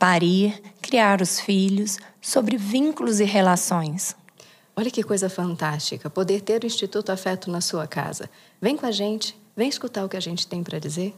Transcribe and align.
parir, 0.00 0.58
criar 0.80 1.20
os 1.20 1.38
filhos, 1.38 1.98
sobre 2.22 2.56
vínculos 2.56 3.20
e 3.20 3.24
relações. 3.24 4.16
Olha 4.74 4.90
que 4.90 5.02
coisa 5.02 5.28
fantástica 5.28 6.08
poder 6.08 6.40
ter 6.40 6.64
o 6.64 6.66
Instituto 6.66 7.12
Afeto 7.12 7.50
na 7.50 7.60
sua 7.60 7.86
casa. 7.86 8.30
Vem 8.62 8.78
com 8.78 8.86
a 8.86 8.90
gente, 8.90 9.36
vem 9.54 9.68
escutar 9.68 10.02
o 10.02 10.08
que 10.08 10.16
a 10.16 10.20
gente 10.20 10.46
tem 10.46 10.64
para 10.64 10.78
dizer. 10.78 11.14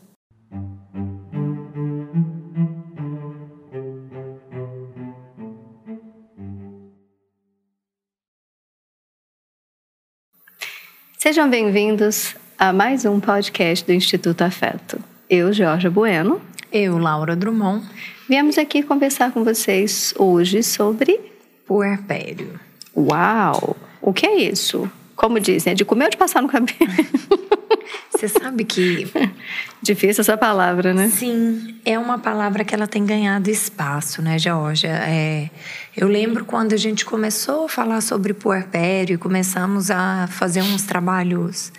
Sejam 11.17 11.48
bem-vindos 11.48 12.34
a 12.59 12.73
mais 12.73 13.05
um 13.05 13.20
podcast 13.20 13.87
do 13.87 13.92
Instituto 13.92 14.42
Afeto. 14.42 15.01
Eu, 15.30 15.53
Jorge 15.53 15.89
Bueno. 15.89 16.52
Eu, 16.73 16.97
Laura 16.97 17.37
Drummond. 17.37 17.87
Viemos 18.27 18.57
aqui 18.57 18.83
conversar 18.83 19.31
com 19.31 19.45
vocês 19.45 20.15
hoje 20.17 20.62
sobre 20.62 21.21
puerpério. 21.67 22.59
Uau! 22.97 23.77
O 24.01 24.11
que 24.11 24.25
é 24.25 24.37
isso? 24.39 24.91
Como 25.14 25.39
dizem, 25.39 25.73
é 25.73 25.75
de 25.75 25.84
comer 25.84 26.05
ou 26.06 26.11
de 26.11 26.17
passar 26.17 26.41
no 26.41 26.48
cabelo? 26.48 26.79
Você 28.11 28.27
sabe 28.27 28.64
que. 28.64 29.06
Difícil 29.83 30.23
essa 30.23 30.37
palavra, 30.37 30.95
né? 30.95 31.11
Sim, 31.11 31.77
é 31.84 31.98
uma 31.98 32.19
palavra 32.19 32.64
que 32.64 32.75
ela 32.75 32.86
tem 32.86 33.05
ganhado 33.05 33.51
espaço, 33.51 34.23
né, 34.23 34.39
Georgia? 34.39 34.89
É, 34.91 35.51
eu 35.95 36.09
lembro 36.09 36.47
quando 36.47 36.73
a 36.73 36.79
gente 36.79 37.05
começou 37.05 37.67
a 37.67 37.69
falar 37.69 38.01
sobre 38.01 38.33
puerpério, 38.33 39.19
começamos 39.19 39.91
a 39.91 40.27
fazer 40.31 40.62
uns 40.62 40.84
trabalhos 40.84 41.70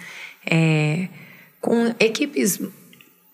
é, 0.46 1.08
com 1.60 1.96
equipes 2.00 2.60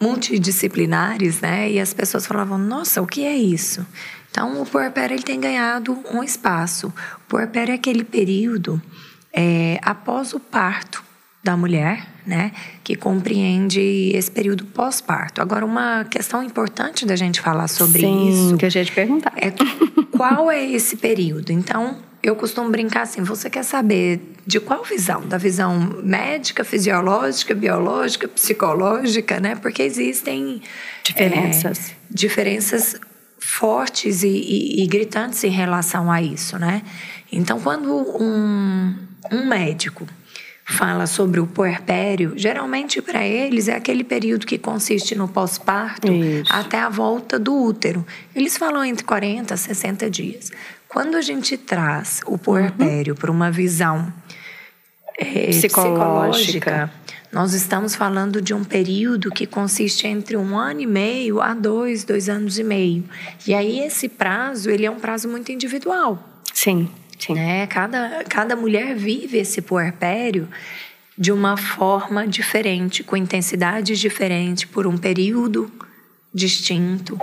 multidisciplinares, 0.02 1.42
né? 1.42 1.72
E 1.72 1.80
as 1.80 1.94
pessoas 1.94 2.25
falavam: 2.25 2.58
"Nossa, 2.58 3.02
o 3.02 3.08
que 3.08 3.25
é 3.25 3.36
isso?" 3.36 3.86
Então, 4.31 4.61
o 4.61 4.66
puerpério 4.66 5.16
ele 5.16 5.23
tem 5.23 5.39
ganhado 5.39 5.97
um 6.11 6.23
espaço. 6.23 6.88
O 6.88 7.30
puerpério 7.30 7.72
é 7.72 7.75
aquele 7.75 8.03
período 8.03 8.81
é, 9.33 9.80
após 9.81 10.33
o 10.33 10.39
parto 10.39 11.03
da 11.44 11.55
mulher, 11.55 12.05
né, 12.25 12.52
que 12.83 12.95
compreende 12.95 14.11
esse 14.14 14.30
período 14.30 14.66
pós-parto. 14.66 15.42
Agora, 15.42 15.66
uma 15.66 16.03
questão 16.03 16.44
importante 16.44 17.05
da 17.05 17.16
gente 17.16 17.39
falar 17.39 17.67
sobre 17.67 18.02
Sim, 18.02 18.30
isso. 18.30 18.58
que 18.58 18.66
a 18.66 18.70
gente 18.70 18.92
perguntar. 18.92 19.33
É 19.38 19.52
qual 20.16 20.52
é 20.52 20.64
esse 20.64 20.97
período? 20.97 21.52
Então, 21.52 21.97
eu 22.22 22.36
costumo 22.36 22.70
brincar 22.70 23.02
assim: 23.02 23.22
você 23.22 23.50
quer 23.50 23.64
saber 23.64 24.22
de 24.45 24.59
qual 24.59 24.84
visão? 24.84 25.22
Da 25.22 25.38
visão 25.38 25.80
médica, 26.03 26.64
fisiológica, 26.64 27.53
biológica, 27.53 28.28
psicológica, 28.28 29.39
né? 29.39 29.56
Porque 29.56 29.81
existem 29.81 30.61
diferenças, 31.03 31.92
é, 31.92 31.94
diferenças 32.09 32.95
fortes 33.39 34.23
e, 34.23 34.28
e, 34.28 34.84
e, 34.84 34.88
gritantes 34.88 35.44
em 35.44 35.50
relação 35.50 36.11
a 36.11 36.22
isso, 36.22 36.59
né? 36.59 36.81
Então, 37.31 37.59
quando 37.59 37.94
um, 37.94 38.95
um 39.31 39.48
médico 39.48 40.06
fala 40.66 41.08
sobre 41.08 41.39
o 41.39 41.48
puerpério, 41.48 42.33
geralmente 42.36 43.02
para 43.02 43.26
eles 43.26 43.67
é 43.67 43.76
aquele 43.76 44.04
período 44.04 44.45
que 44.45 44.58
consiste 44.58 45.15
no 45.15 45.27
pós-parto 45.27 46.08
até 46.49 46.80
a 46.80 46.89
volta 46.89 47.39
do 47.39 47.55
útero. 47.55 48.05
Eles 48.36 48.55
falam 48.55 48.86
entre 48.86 49.04
40 49.04 49.54
a 49.54 49.58
60 49.58 50.10
dias. 50.10 50.52
Quando 50.89 51.16
a 51.16 51.22
gente 51.22 51.55
traz 51.55 52.22
o 52.26 52.36
puerpério 52.38 53.14
uhum. 53.14 53.20
para 53.20 53.32
uma 53.32 53.52
visão 53.52 54.11
é, 55.20 55.48
psicológica, 55.48 56.92
nós 57.32 57.54
estamos 57.54 57.94
falando 57.94 58.42
de 58.42 58.55
um 58.55 58.64
período 58.64 59.30
que 59.30 59.45
consiste 59.45 60.08
entre 60.08 60.36
um 60.36 60.58
ano 60.58 60.82
e 60.82 60.88
meio 60.88 61.39
a 61.42 61.54
dois, 61.54 62.04
dois 62.04 62.27
anos 62.27 62.58
e 62.58 62.64
meio. 62.64 63.04
E 63.45 63.54
aí 63.54 63.80
esse 63.82 64.10
prazo, 64.10 64.72
ele 64.72 64.83
é 64.83 64.89
um 64.89 65.00
prazo 65.00 65.30
muito 65.30 65.52
individual. 65.52 66.27
Sim, 66.52 66.89
sim. 67.20 67.36
Né? 67.36 67.67
Cada, 67.67 68.23
cada 68.27 68.56
mulher 68.56 68.95
vive 68.95 69.38
esse 69.38 69.61
puerpério 69.61 70.50
de 71.16 71.32
uma 71.32 71.56
forma 71.56 72.26
diferente, 72.26 73.04
com 73.04 73.16
intensidades 73.16 74.00
diferentes, 74.00 74.66
por 74.66 74.88
um 74.88 74.98
período 74.98 75.71
distinto. 76.33 77.20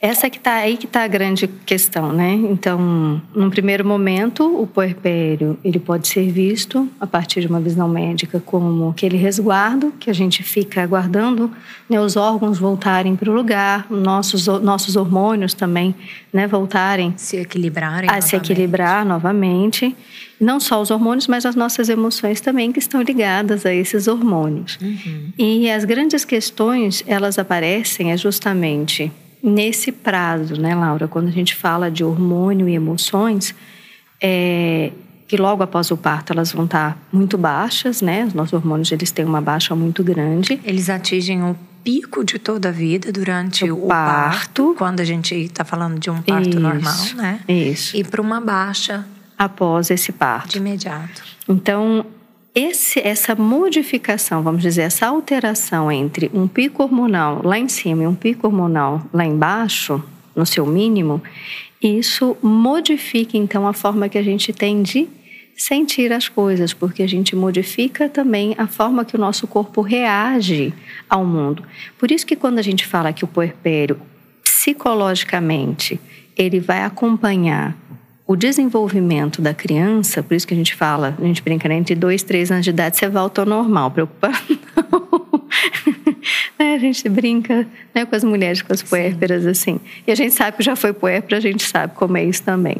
Essa 0.00 0.30
que 0.30 0.38
tá 0.38 0.54
aí 0.54 0.76
que 0.76 0.86
está 0.86 1.02
a 1.02 1.08
grande 1.08 1.48
questão, 1.66 2.12
né? 2.12 2.32
Então, 2.32 3.20
num 3.34 3.50
primeiro 3.50 3.84
momento, 3.84 4.44
o 4.62 4.64
puerpério 4.64 5.58
ele 5.64 5.80
pode 5.80 6.06
ser 6.06 6.30
visto 6.30 6.88
a 7.00 7.06
partir 7.06 7.40
de 7.40 7.48
uma 7.48 7.58
visão 7.58 7.88
médica 7.88 8.40
como 8.46 8.90
aquele 8.90 9.16
resguardo 9.16 9.92
que 9.98 10.08
a 10.08 10.12
gente 10.12 10.44
fica 10.44 10.84
aguardando 10.84 11.50
né, 11.90 12.00
os 12.00 12.16
órgãos 12.16 12.60
voltarem 12.60 13.16
para 13.16 13.28
o 13.28 13.34
lugar, 13.34 13.90
nossos 13.90 14.46
nossos 14.46 14.94
hormônios 14.94 15.52
também, 15.52 15.92
né, 16.32 16.46
voltarem 16.46 17.14
se 17.16 17.36
equilibrarem 17.36 18.08
a 18.08 18.12
novamente. 18.12 18.28
se 18.28 18.36
equilibrar 18.36 19.04
novamente. 19.04 19.96
Não 20.40 20.60
só 20.60 20.80
os 20.80 20.92
hormônios, 20.92 21.26
mas 21.26 21.44
as 21.44 21.56
nossas 21.56 21.88
emoções 21.88 22.40
também 22.40 22.70
que 22.70 22.78
estão 22.78 23.02
ligadas 23.02 23.66
a 23.66 23.74
esses 23.74 24.06
hormônios. 24.06 24.78
Uhum. 24.80 25.32
E 25.36 25.68
as 25.68 25.84
grandes 25.84 26.24
questões 26.24 27.02
elas 27.04 27.36
aparecem 27.36 28.12
é 28.12 28.16
justamente 28.16 29.10
nesse 29.42 29.92
prazo, 29.92 30.60
né, 30.60 30.74
Laura? 30.74 31.08
Quando 31.08 31.28
a 31.28 31.32
gente 31.32 31.54
fala 31.54 31.90
de 31.90 32.04
hormônio 32.04 32.68
e 32.68 32.74
emoções, 32.74 33.54
é, 34.20 34.92
que 35.26 35.36
logo 35.36 35.62
após 35.62 35.90
o 35.90 35.96
parto 35.96 36.32
elas 36.32 36.52
vão 36.52 36.64
estar 36.64 36.98
muito 37.12 37.36
baixas, 37.36 38.00
né? 38.00 38.24
Os 38.24 38.34
nossos 38.34 38.54
hormônios 38.54 38.90
eles 38.90 39.10
têm 39.10 39.24
uma 39.24 39.40
baixa 39.40 39.74
muito 39.74 40.02
grande. 40.02 40.60
Eles 40.64 40.88
atingem 40.88 41.42
o 41.42 41.56
pico 41.84 42.24
de 42.24 42.38
toda 42.38 42.70
a 42.70 42.72
vida 42.72 43.12
durante 43.12 43.70
o, 43.70 43.84
o 43.84 43.88
parto, 43.88 44.36
parto, 44.38 44.74
quando 44.76 45.00
a 45.00 45.04
gente 45.04 45.34
está 45.34 45.64
falando 45.64 45.98
de 45.98 46.10
um 46.10 46.20
parto 46.20 46.48
isso, 46.48 46.60
normal, 46.60 47.06
né? 47.14 47.40
Isso. 47.48 47.96
E 47.96 48.04
para 48.04 48.20
uma 48.20 48.40
baixa 48.40 49.06
após 49.38 49.90
esse 49.90 50.12
parto. 50.12 50.50
De 50.50 50.58
imediato. 50.58 51.22
Então, 51.48 52.04
esse, 52.58 52.98
essa 52.98 53.36
modificação, 53.36 54.42
vamos 54.42 54.62
dizer, 54.62 54.82
essa 54.82 55.06
alteração 55.06 55.92
entre 55.92 56.28
um 56.34 56.48
pico 56.48 56.82
hormonal 56.82 57.40
lá 57.44 57.56
em 57.56 57.68
cima 57.68 58.02
e 58.02 58.06
um 58.06 58.16
pico 58.16 58.48
hormonal 58.48 59.00
lá 59.12 59.24
embaixo, 59.24 60.02
no 60.34 60.44
seu 60.44 60.66
mínimo, 60.66 61.22
isso 61.80 62.36
modifica 62.42 63.36
então 63.36 63.66
a 63.66 63.72
forma 63.72 64.08
que 64.08 64.18
a 64.18 64.22
gente 64.22 64.52
tem 64.52 64.82
de 64.82 65.08
sentir 65.56 66.12
as 66.12 66.28
coisas, 66.28 66.72
porque 66.72 67.02
a 67.02 67.08
gente 67.08 67.36
modifica 67.36 68.08
também 68.08 68.56
a 68.58 68.66
forma 68.66 69.04
que 69.04 69.14
o 69.14 69.20
nosso 69.20 69.46
corpo 69.46 69.80
reage 69.80 70.74
ao 71.08 71.24
mundo. 71.24 71.62
Por 71.96 72.10
isso 72.10 72.26
que 72.26 72.34
quando 72.34 72.58
a 72.58 72.62
gente 72.62 72.84
fala 72.84 73.12
que 73.12 73.24
o 73.24 73.28
puerpério 73.28 74.00
psicologicamente 74.42 76.00
ele 76.36 76.58
vai 76.58 76.82
acompanhar 76.82 77.76
o 78.28 78.36
desenvolvimento 78.36 79.40
da 79.40 79.54
criança, 79.54 80.22
por 80.22 80.34
isso 80.34 80.46
que 80.46 80.52
a 80.52 80.56
gente 80.56 80.74
fala, 80.74 81.16
a 81.18 81.24
gente 81.24 81.42
brinca, 81.42 81.66
né, 81.66 81.76
entre 81.76 81.94
dois, 81.94 82.22
três 82.22 82.52
anos 82.52 82.62
de 82.62 82.68
idade 82.68 82.98
você 82.98 83.08
volta 83.08 83.40
ao 83.40 83.46
normal, 83.46 83.90
preocupa 83.90 84.28
né, 86.60 86.74
a 86.74 86.78
gente 86.78 87.08
brinca 87.08 87.66
né, 87.94 88.04
com 88.04 88.14
as 88.14 88.22
mulheres, 88.22 88.60
com 88.60 88.70
as 88.70 88.82
puérperas, 88.82 89.46
assim. 89.46 89.80
E 90.06 90.12
a 90.12 90.14
gente 90.14 90.34
sabe 90.34 90.58
que 90.58 90.62
já 90.62 90.76
foi 90.76 90.92
puérpera, 90.92 91.38
a 91.38 91.40
gente 91.40 91.62
sabe 91.62 91.94
como 91.94 92.18
é 92.18 92.24
isso 92.24 92.42
também. 92.42 92.76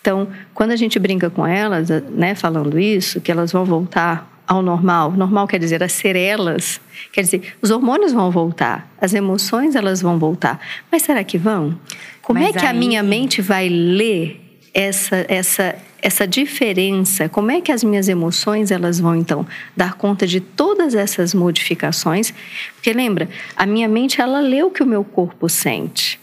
Então, 0.00 0.26
quando 0.52 0.72
a 0.72 0.76
gente 0.76 0.98
brinca 0.98 1.30
com 1.30 1.46
elas, 1.46 1.88
né, 2.10 2.34
falando 2.34 2.76
isso, 2.76 3.20
que 3.20 3.30
elas 3.30 3.52
vão 3.52 3.64
voltar 3.64 4.42
ao 4.44 4.60
normal, 4.60 5.12
normal 5.12 5.46
quer 5.46 5.60
dizer 5.60 5.84
a 5.84 5.88
ser 5.88 6.16
elas, 6.16 6.80
quer 7.12 7.20
dizer, 7.20 7.54
os 7.62 7.70
hormônios 7.70 8.12
vão 8.12 8.32
voltar, 8.32 8.90
as 9.00 9.14
emoções 9.14 9.76
elas 9.76 10.02
vão 10.02 10.18
voltar. 10.18 10.58
Mas 10.90 11.02
será 11.02 11.22
que 11.22 11.38
vão? 11.38 11.78
Como 12.20 12.40
Mas 12.40 12.56
é 12.56 12.58
que 12.58 12.66
aí... 12.66 12.72
a 12.72 12.74
minha 12.74 13.04
mente 13.04 13.40
vai 13.40 13.68
ler 13.68 14.49
essa 14.72 15.24
essa 15.28 15.76
essa 16.02 16.26
diferença, 16.26 17.28
como 17.28 17.50
é 17.50 17.60
que 17.60 17.70
as 17.70 17.84
minhas 17.84 18.08
emoções 18.08 18.70
elas 18.70 18.98
vão 18.98 19.14
então 19.14 19.46
dar 19.76 19.94
conta 19.94 20.26
de 20.26 20.40
todas 20.40 20.94
essas 20.94 21.34
modificações? 21.34 22.32
Porque 22.74 22.92
lembra, 22.92 23.28
a 23.54 23.66
minha 23.66 23.88
mente 23.88 24.20
ela 24.20 24.40
lê 24.40 24.62
o 24.62 24.70
que 24.70 24.82
o 24.82 24.86
meu 24.86 25.04
corpo 25.04 25.48
sente. 25.48 26.18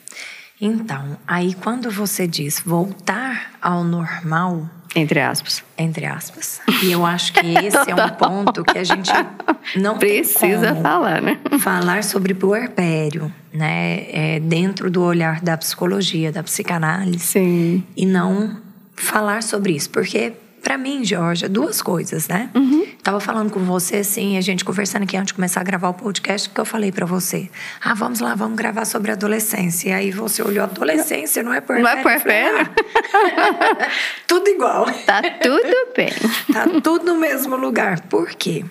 Então, 0.60 1.18
aí 1.28 1.54
quando 1.54 1.92
você 1.92 2.26
diz 2.26 2.60
voltar 2.60 3.52
ao 3.62 3.84
normal, 3.84 4.68
Entre 4.98 5.20
aspas. 5.20 5.64
Entre 5.78 6.06
aspas. 6.06 6.60
E 6.84 6.92
eu 6.92 7.06
acho 7.06 7.32
que 7.34 7.46
esse 7.46 7.78
é 7.78 7.96
um 7.96 8.10
ponto 8.18 8.64
que 8.64 8.78
a 8.80 8.84
gente 8.84 9.12
não 9.76 9.98
precisa 9.98 10.76
falar, 10.76 11.22
né? 11.22 11.40
Falar 11.60 12.04
sobre 12.04 12.34
puerpério, 12.34 13.32
né? 13.54 14.06
É, 14.10 14.40
dentro 14.40 14.90
do 14.90 15.04
olhar 15.04 15.40
da 15.42 15.56
psicologia, 15.56 16.32
da 16.32 16.42
psicanálise. 16.42 17.20
Sim. 17.20 17.84
E 17.96 18.06
não 18.06 18.58
falar 18.96 19.44
sobre 19.44 19.74
isso, 19.74 19.90
porque 19.92 20.34
para 20.68 20.78
mim, 20.78 21.02
Georgia, 21.02 21.48
duas 21.48 21.82
coisas, 21.82 22.28
né? 22.28 22.50
Uhum. 22.54 22.86
Tava 23.02 23.22
falando 23.22 23.50
com 23.50 23.62
você, 23.62 23.98
assim, 23.98 24.38
a 24.38 24.42
gente 24.42 24.66
conversando 24.66 25.04
aqui 25.04 25.16
antes 25.16 25.28
de 25.28 25.34
começar 25.34 25.62
a 25.62 25.64
gravar 25.64 25.88
o 25.88 25.94
podcast, 25.94 26.50
que 26.50 26.60
eu 26.60 26.66
falei 26.66 26.92
para 26.92 27.06
você. 27.06 27.50
Ah, 27.82 27.94
vamos 27.94 28.20
lá, 28.20 28.36
vamos 28.36 28.58
gravar 28.58 28.84
sobre 28.84 29.10
adolescência. 29.14 29.92
E 29.92 29.94
aí 29.94 30.12
você 30.12 30.44
olhou, 30.44 30.66
adolescência, 30.66 31.42
não 31.42 31.54
é 31.54 31.62
puerpério? 31.62 31.84
Não 31.84 31.98
é 31.98 32.04
puerpério? 32.04 32.70
Ah, 33.38 33.88
tudo 34.28 34.50
igual. 34.50 34.88
Tá 35.06 35.22
tudo 35.42 35.94
bem. 35.96 36.12
tá 36.52 36.68
tudo 36.84 37.06
no 37.06 37.16
mesmo 37.18 37.56
lugar. 37.56 38.02
Por 38.02 38.32
quê? 38.32 38.66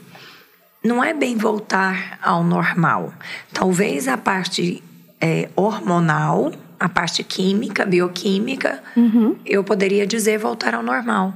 Não 0.85 1.03
é 1.03 1.15
bem 1.15 1.35
voltar 1.35 2.19
ao 2.23 2.45
normal. 2.45 3.15
Talvez 3.55 4.07
a 4.07 4.19
parte 4.19 4.85
é, 5.19 5.49
hormonal, 5.57 6.53
a 6.79 6.91
parte 6.91 7.25
química, 7.25 7.87
bioquímica, 7.87 8.83
uhum. 8.95 9.35
eu 9.47 9.65
poderia 9.65 10.07
dizer 10.07 10.37
voltar 10.37 10.75
ao 10.75 10.83
normal 10.83 11.33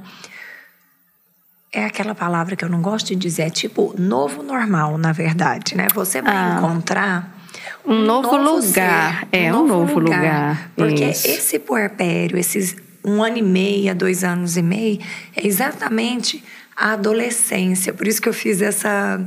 é 1.73 1.85
aquela 1.85 2.13
palavra 2.13 2.55
que 2.55 2.65
eu 2.65 2.69
não 2.69 2.81
gosto 2.81 3.07
de 3.07 3.15
dizer, 3.15 3.43
é 3.43 3.49
tipo 3.49 3.95
novo 3.97 4.43
normal, 4.43 4.97
na 4.97 5.13
verdade, 5.13 5.75
né? 5.75 5.87
Você 5.95 6.21
vai 6.21 6.35
ah, 6.35 6.55
encontrar 6.57 7.37
um, 7.85 7.93
um 7.93 8.05
novo, 8.05 8.37
novo, 8.37 8.65
lugar, 8.65 9.19
ser, 9.19 9.27
é 9.31 9.53
um, 9.53 9.65
novo, 9.65 9.99
lugar, 9.99 10.19
lugar. 10.19 10.71
porque 10.75 11.05
Isso. 11.05 11.27
esse 11.27 11.59
puerpério, 11.59 12.37
esses 12.37 12.75
um 13.03 13.23
ano 13.23 13.37
e 13.37 13.41
meio, 13.41 13.95
dois 13.95 14.23
anos 14.23 14.57
e 14.57 14.61
meio, 14.61 14.99
é 15.35 15.47
exatamente 15.47 16.43
a 16.75 16.93
adolescência. 16.93 17.93
Por 17.93 18.05
isso 18.05 18.21
que 18.21 18.29
eu 18.29 18.33
fiz 18.33 18.61
essa 18.61 19.21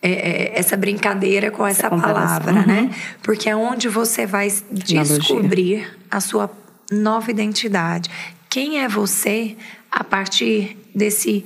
é, 0.00 0.10
é 0.10 0.58
essa 0.58 0.76
brincadeira 0.76 1.50
com 1.50 1.66
essa, 1.66 1.88
essa 1.88 1.96
palavra, 1.96 2.52
uhum. 2.52 2.66
né? 2.66 2.90
Porque 3.22 3.50
é 3.50 3.56
onde 3.56 3.88
você 3.88 4.24
vai 4.24 4.48
descobrir 4.70 5.98
a 6.10 6.20
sua 6.20 6.50
nova 6.90 7.30
identidade. 7.30 8.08
Quem 8.48 8.80
é 8.80 8.88
você 8.88 9.56
a 9.90 10.04
partir 10.04 10.76
desse 10.94 11.42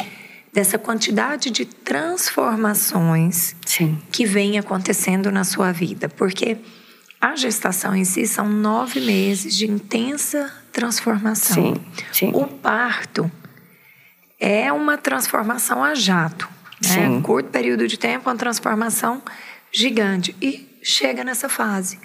dessa 0.56 0.78
quantidade 0.78 1.50
de 1.50 1.66
transformações 1.66 3.54
Sim. 3.66 4.00
que 4.10 4.24
vem 4.24 4.58
acontecendo 4.58 5.30
na 5.30 5.44
sua 5.44 5.70
vida. 5.70 6.08
Porque 6.08 6.56
a 7.20 7.36
gestação 7.36 7.94
em 7.94 8.06
si 8.06 8.26
são 8.26 8.48
nove 8.48 9.00
meses 9.00 9.54
de 9.54 9.70
intensa 9.70 10.50
transformação. 10.72 11.74
Sim, 11.74 11.86
sim. 12.10 12.30
O 12.32 12.46
parto 12.46 13.30
é 14.40 14.72
uma 14.72 14.96
transformação 14.96 15.84
a 15.84 15.94
jato. 15.94 16.48
Né? 16.82 17.06
Um 17.06 17.20
curto 17.20 17.50
período 17.50 17.86
de 17.86 17.98
tempo, 17.98 18.30
uma 18.30 18.36
transformação 18.36 19.20
gigante. 19.70 20.34
E 20.40 20.66
chega 20.82 21.22
nessa 21.22 21.50
fase. 21.50 21.98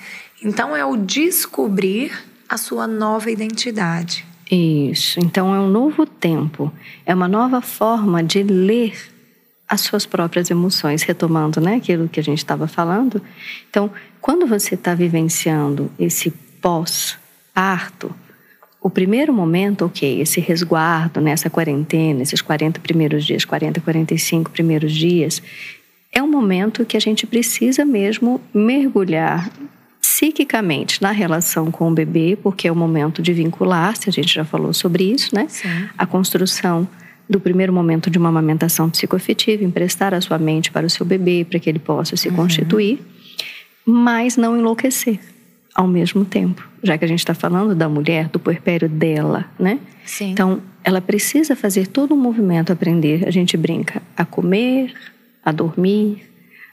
Então, 0.44 0.76
é 0.76 0.84
o 0.84 0.98
descobrir 0.98 2.12
a 2.50 2.58
sua 2.58 2.86
nova 2.86 3.32
identidade. 3.32 4.26
Isso. 4.52 5.18
Então 5.22 5.56
é 5.56 5.60
um 5.60 5.70
novo 5.70 6.06
tempo, 6.06 6.72
é 7.06 7.16
uma 7.16 7.28
nova 7.28 7.62
forma 7.62 8.22
de 8.22 8.44
ler 8.44 8.94
as 9.66 9.80
suas 9.80 10.06
próprias 10.06 10.52
emoções, 10.52 11.04
retomando, 11.04 11.62
né, 11.62 11.76
aquilo 11.76 12.10
que 12.10 12.20
a 12.20 12.24
gente 12.24 12.40
estava 12.40 12.68
falando. 12.68 13.22
Então, 13.70 13.90
quando 14.20 14.46
você 14.46 14.76
está 14.76 14.94
vivenciando 14.94 15.90
esse 15.98 16.30
pós-parto, 16.62 18.14
o 18.82 18.90
primeiro 18.90 19.32
momento, 19.32 19.86
ok, 19.86 20.20
esse 20.20 20.42
resguardo 20.42 21.22
nessa 21.22 21.50
quarentena, 21.50 22.22
esses 22.22 22.42
40 22.42 22.82
primeiros 22.82 23.24
dias, 23.24 23.46
40, 23.46 23.80
45 23.80 24.52
primeiros 24.52 24.92
dias, 24.92 25.42
é 26.12 26.22
um 26.22 26.30
momento 26.30 26.84
que 26.84 26.98
a 26.98 27.00
gente 27.00 27.26
precisa 27.26 27.86
mesmo 27.86 28.42
mergulhar 28.54 29.50
psiquicamente 30.02 31.02
na 31.02 31.12
relação 31.12 31.70
com 31.70 31.90
o 31.90 31.94
bebê, 31.94 32.38
porque 32.42 32.68
é 32.68 32.72
o 32.72 32.76
momento 32.76 33.22
de 33.22 33.32
vincular-se, 33.32 34.10
a 34.10 34.12
gente 34.12 34.34
já 34.34 34.44
falou 34.44 34.74
sobre 34.74 35.04
isso, 35.04 35.34
né? 35.34 35.46
Sim. 35.48 35.88
A 35.96 36.06
construção 36.08 36.88
do 37.30 37.40
primeiro 37.40 37.72
momento 37.72 38.10
de 38.10 38.18
uma 38.18 38.30
amamentação 38.30 38.90
psicoafetiva, 38.90 39.64
emprestar 39.64 40.14
a 40.14 40.20
sua 40.20 40.38
mente 40.38 40.72
para 40.72 40.86
o 40.86 40.90
seu 40.90 41.06
bebê, 41.06 41.46
para 41.48 41.60
que 41.60 41.70
ele 41.70 41.80
possa 41.80 42.18
se 42.18 42.28
uhum. 42.30 42.36
constituir, 42.36 43.00
mas 43.86 44.36
não 44.36 44.58
enlouquecer 44.58 45.20
ao 45.74 45.88
mesmo 45.88 46.26
tempo, 46.26 46.68
já 46.84 46.98
que 46.98 47.06
a 47.06 47.08
gente 47.08 47.20
está 47.20 47.34
falando 47.34 47.74
da 47.74 47.88
mulher, 47.88 48.28
do 48.28 48.40
puerpério 48.40 48.90
dela, 48.90 49.46
né? 49.58 49.80
Sim. 50.04 50.32
Então, 50.32 50.62
ela 50.84 51.00
precisa 51.00 51.56
fazer 51.56 51.88
todo 51.88 52.14
um 52.14 52.18
movimento, 52.18 52.74
aprender. 52.74 53.26
A 53.26 53.32
gente 53.32 53.56
brinca 53.56 54.02
a 54.18 54.26
comer, 54.26 54.94
a 55.46 55.52
dormir, 55.52 56.22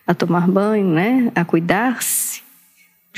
a 0.06 0.14
tomar 0.14 0.48
banho, 0.48 0.88
né? 0.88 1.30
A 1.34 1.44
cuidar-se 1.44 2.47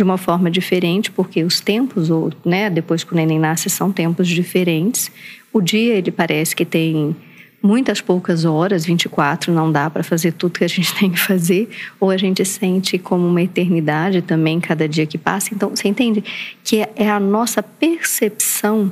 de 0.00 0.02
uma 0.02 0.16
forma 0.16 0.50
diferente, 0.50 1.10
porque 1.10 1.44
os 1.44 1.60
tempos, 1.60 2.08
ou, 2.08 2.32
né, 2.42 2.70
depois 2.70 3.04
que 3.04 3.12
o 3.12 3.14
neném 3.14 3.38
nasce, 3.38 3.68
são 3.68 3.92
tempos 3.92 4.26
diferentes. 4.26 5.12
O 5.52 5.60
dia, 5.60 5.92
ele 5.92 6.10
parece 6.10 6.56
que 6.56 6.64
tem 6.64 7.14
muitas 7.62 8.00
poucas 8.00 8.46
horas, 8.46 8.86
24, 8.86 9.52
não 9.52 9.70
dá 9.70 9.90
para 9.90 10.02
fazer 10.02 10.32
tudo 10.32 10.58
que 10.58 10.64
a 10.64 10.68
gente 10.68 10.94
tem 10.98 11.10
que 11.10 11.20
fazer, 11.20 11.68
ou 12.00 12.08
a 12.08 12.16
gente 12.16 12.42
sente 12.46 12.96
como 12.96 13.26
uma 13.26 13.42
eternidade 13.42 14.22
também 14.22 14.58
cada 14.58 14.88
dia 14.88 15.04
que 15.04 15.18
passa. 15.18 15.50
Então, 15.52 15.68
você 15.68 15.86
entende 15.86 16.24
que 16.64 16.78
é, 16.96 17.10
a 17.10 17.20
nossa 17.20 17.62
percepção, 17.62 18.90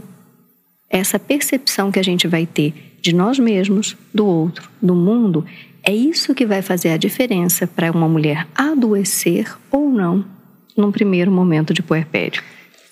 essa 0.90 1.18
percepção 1.18 1.90
que 1.90 1.98
a 1.98 2.04
gente 2.04 2.28
vai 2.28 2.44
ter 2.44 2.98
de 3.00 3.14
nós 3.14 3.38
mesmos, 3.38 3.96
do 4.12 4.26
outro, 4.26 4.68
do 4.82 4.94
mundo, 4.94 5.46
é 5.82 5.94
isso 5.94 6.34
que 6.34 6.44
vai 6.44 6.60
fazer 6.60 6.90
a 6.90 6.98
diferença 6.98 7.66
para 7.66 7.90
uma 7.90 8.06
mulher 8.06 8.46
adoecer 8.54 9.56
ou 9.70 9.88
não 9.88 10.36
num 10.78 10.92
primeiro 10.92 11.30
momento 11.30 11.74
de 11.74 11.82
puerpério. 11.82 12.42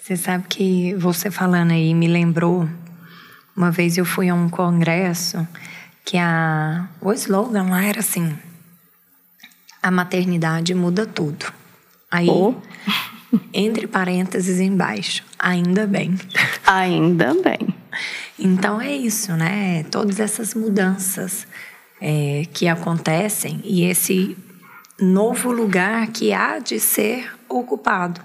Você 0.02 0.16
sabe 0.16 0.44
que 0.48 0.94
você 0.94 1.30
falando 1.30 1.70
aí 1.70 1.94
me 1.94 2.08
lembrou, 2.08 2.68
uma 3.56 3.70
vez 3.70 3.96
eu 3.96 4.04
fui 4.04 4.28
a 4.28 4.34
um 4.34 4.48
congresso 4.48 5.46
que 6.04 6.18
a, 6.18 6.88
o 7.00 7.12
slogan 7.12 7.70
lá 7.70 7.84
era 7.84 8.00
assim: 8.00 8.36
a 9.82 9.90
maternidade 9.90 10.74
muda 10.74 11.06
tudo. 11.06 11.46
Aí, 12.10 12.28
oh. 12.28 12.54
entre 13.52 13.86
parênteses 13.86 14.60
embaixo, 14.60 15.24
ainda 15.38 15.86
bem. 15.86 16.14
Ainda 16.66 17.32
bem. 17.42 17.74
Então 18.38 18.80
é 18.80 18.94
isso, 18.94 19.32
né? 19.34 19.84
Todas 19.84 20.18
essas 20.18 20.52
mudanças 20.52 21.46
é, 22.00 22.44
que 22.52 22.66
acontecem 22.66 23.60
e 23.64 23.84
esse 23.84 24.36
novo 25.00 25.50
lugar 25.52 26.06
que 26.08 26.32
há 26.32 26.58
de 26.58 26.80
ser 26.80 27.32
ocupado. 27.48 28.20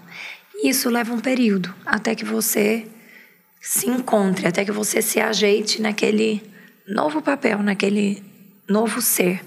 Isso 0.63 0.89
leva 0.89 1.13
um 1.13 1.19
período 1.19 1.73
até 1.85 2.15
que 2.15 2.23
você 2.23 2.87
se 3.59 3.89
encontre, 3.89 4.47
até 4.47 4.65
que 4.65 4.71
você 4.71 5.01
se 5.01 5.19
ajeite 5.19 5.81
naquele 5.81 6.41
novo 6.87 7.21
papel, 7.21 7.61
naquele 7.61 8.23
novo 8.67 9.01
ser. 9.01 9.43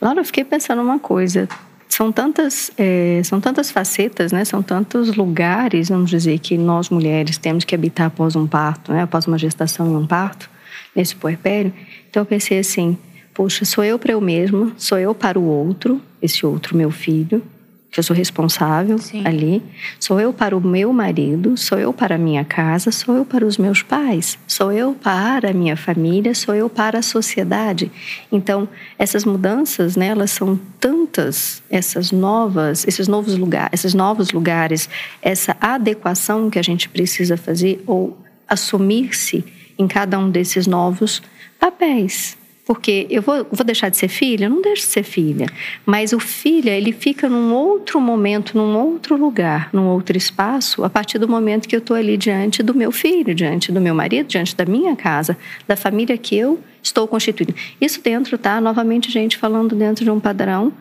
Laura, 0.00 0.20
eu 0.20 0.24
fiquei 0.24 0.44
pensando 0.44 0.80
uma 0.80 0.98
coisa. 0.98 1.48
São 1.88 2.12
tantas, 2.12 2.70
é, 2.78 3.20
são 3.24 3.40
tantas 3.40 3.70
facetas, 3.70 4.32
né? 4.32 4.44
São 4.44 4.62
tantos 4.62 5.14
lugares, 5.16 5.88
vamos 5.88 6.08
dizer, 6.08 6.38
que 6.38 6.56
nós 6.56 6.88
mulheres 6.88 7.36
temos 7.36 7.64
que 7.64 7.74
habitar 7.74 8.06
após 8.06 8.36
um 8.36 8.46
parto, 8.46 8.92
né? 8.92 9.02
Após 9.02 9.26
uma 9.26 9.36
gestação 9.36 9.92
e 9.92 9.96
um 9.96 10.06
parto, 10.06 10.48
nesse 10.94 11.16
puerpério. 11.16 11.72
Então 12.08 12.22
eu 12.22 12.26
pensei 12.26 12.58
assim, 12.58 12.96
poxa, 13.34 13.64
sou 13.64 13.84
eu 13.84 13.98
para 13.98 14.12
eu 14.12 14.20
mesma, 14.20 14.72
sou 14.76 14.98
eu 14.98 15.14
para 15.14 15.38
o 15.38 15.44
outro, 15.44 16.00
esse 16.20 16.44
outro 16.44 16.76
meu 16.76 16.90
filho, 16.90 17.42
que 17.90 17.98
eu 17.98 18.04
sou 18.04 18.14
responsável 18.14 18.98
Sim. 18.98 19.26
ali. 19.26 19.62
Sou 19.98 20.20
eu 20.20 20.32
para 20.32 20.56
o 20.56 20.60
meu 20.60 20.92
marido, 20.92 21.56
sou 21.56 21.78
eu 21.78 21.92
para 21.92 22.14
a 22.14 22.18
minha 22.18 22.44
casa, 22.44 22.92
sou 22.92 23.16
eu 23.16 23.24
para 23.24 23.44
os 23.44 23.58
meus 23.58 23.82
pais, 23.82 24.38
sou 24.46 24.70
eu 24.70 24.94
para 24.94 25.50
a 25.50 25.52
minha 25.52 25.76
família, 25.76 26.34
sou 26.34 26.54
eu 26.54 26.70
para 26.70 27.00
a 27.00 27.02
sociedade. 27.02 27.90
Então, 28.30 28.68
essas 28.96 29.24
mudanças, 29.24 29.96
né, 29.96 30.08
elas 30.08 30.30
são 30.30 30.58
tantas, 30.78 31.62
essas 31.68 32.12
novas, 32.12 32.86
esses 32.86 33.08
novos 33.08 33.36
lugares, 33.36 33.70
esses 33.72 33.94
novos 33.94 34.30
lugares, 34.30 34.88
essa 35.20 35.56
adequação 35.60 36.48
que 36.48 36.58
a 36.58 36.62
gente 36.62 36.88
precisa 36.88 37.36
fazer 37.36 37.82
ou 37.86 38.16
assumir-se 38.46 39.44
em 39.76 39.88
cada 39.88 40.18
um 40.18 40.30
desses 40.30 40.66
novos 40.66 41.20
papéis. 41.58 42.39
Porque 42.70 43.04
eu 43.10 43.20
vou, 43.20 43.44
vou 43.50 43.66
deixar 43.66 43.88
de 43.88 43.96
ser 43.96 44.06
filha? 44.06 44.44
Eu 44.44 44.50
não 44.50 44.62
deixo 44.62 44.82
de 44.82 44.92
ser 44.92 45.02
filha. 45.02 45.46
Mas 45.84 46.12
o 46.12 46.20
filho, 46.20 46.68
ele 46.68 46.92
fica 46.92 47.28
num 47.28 47.52
outro 47.52 48.00
momento, 48.00 48.56
num 48.56 48.78
outro 48.78 49.16
lugar, 49.16 49.70
num 49.72 49.88
outro 49.88 50.16
espaço, 50.16 50.84
a 50.84 50.88
partir 50.88 51.18
do 51.18 51.26
momento 51.26 51.68
que 51.68 51.74
eu 51.74 51.80
estou 51.80 51.96
ali 51.96 52.16
diante 52.16 52.62
do 52.62 52.72
meu 52.72 52.92
filho, 52.92 53.34
diante 53.34 53.72
do 53.72 53.80
meu 53.80 53.92
marido, 53.92 54.28
diante 54.28 54.54
da 54.54 54.64
minha 54.64 54.94
casa, 54.94 55.36
da 55.66 55.74
família 55.74 56.16
que 56.16 56.36
eu 56.36 56.60
estou 56.80 57.08
constituindo. 57.08 57.52
Isso 57.80 58.00
dentro, 58.00 58.38
tá? 58.38 58.60
Novamente, 58.60 59.10
gente 59.10 59.36
falando 59.36 59.74
dentro 59.74 60.04
de 60.04 60.10
um 60.12 60.20
padrão, 60.20 60.72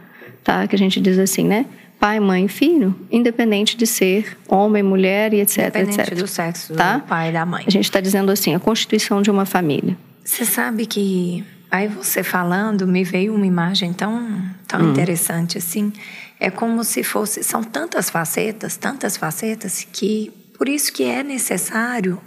tá? 0.44 0.68
Que 0.68 0.76
a 0.76 0.78
gente 0.78 1.02
diz 1.02 1.18
assim, 1.18 1.44
né? 1.44 1.66
pai, 2.00 2.20
mãe 2.20 2.48
filho, 2.48 2.96
independente 3.12 3.76
de 3.76 3.88
ser 3.88 4.38
homem, 4.48 4.84
mulher 4.84 5.34
e 5.34 5.42
etc, 5.42 5.58
independente 5.58 6.02
etc. 6.02 6.18
do 6.20 6.28
sexo 6.28 6.74
tá? 6.76 6.98
do 6.98 7.08
pai 7.08 7.30
e 7.30 7.34
da 7.34 7.48
mãe. 7.48 7.64
A 7.66 7.72
gente 7.72 7.86
está 7.86 8.00
dizendo 8.00 8.32
assim, 8.32 8.54
a 8.54 8.60
constituição 8.60 9.24
de 9.24 9.32
uma 9.32 9.44
família. 9.44 9.98
você 10.24 10.46
sabe 10.46 10.86
que 10.86 11.44
aí 11.72 11.88
você 11.88 12.24
falando 12.24 12.88
me 12.88 13.04
veio 13.04 13.34
uma 13.36 13.46
imagem 13.46 13.94
tão 13.94 14.44
tão 14.68 14.82
hum. 14.82 14.92
interessante 14.92 15.58
assim. 15.58 15.92
É 16.40 16.50
como 16.50 16.84
se 16.84 17.04
fosse 17.04 17.44
são 17.44 17.64
tantas 17.64 18.10
facetas, 18.10 18.78
tantas 18.78 19.18
facetas 19.18 19.88
que 19.92 20.32
por 20.58 20.68
isso 20.68 20.92
que 20.92 21.04
é 21.04 21.24
necessário 21.24 22.22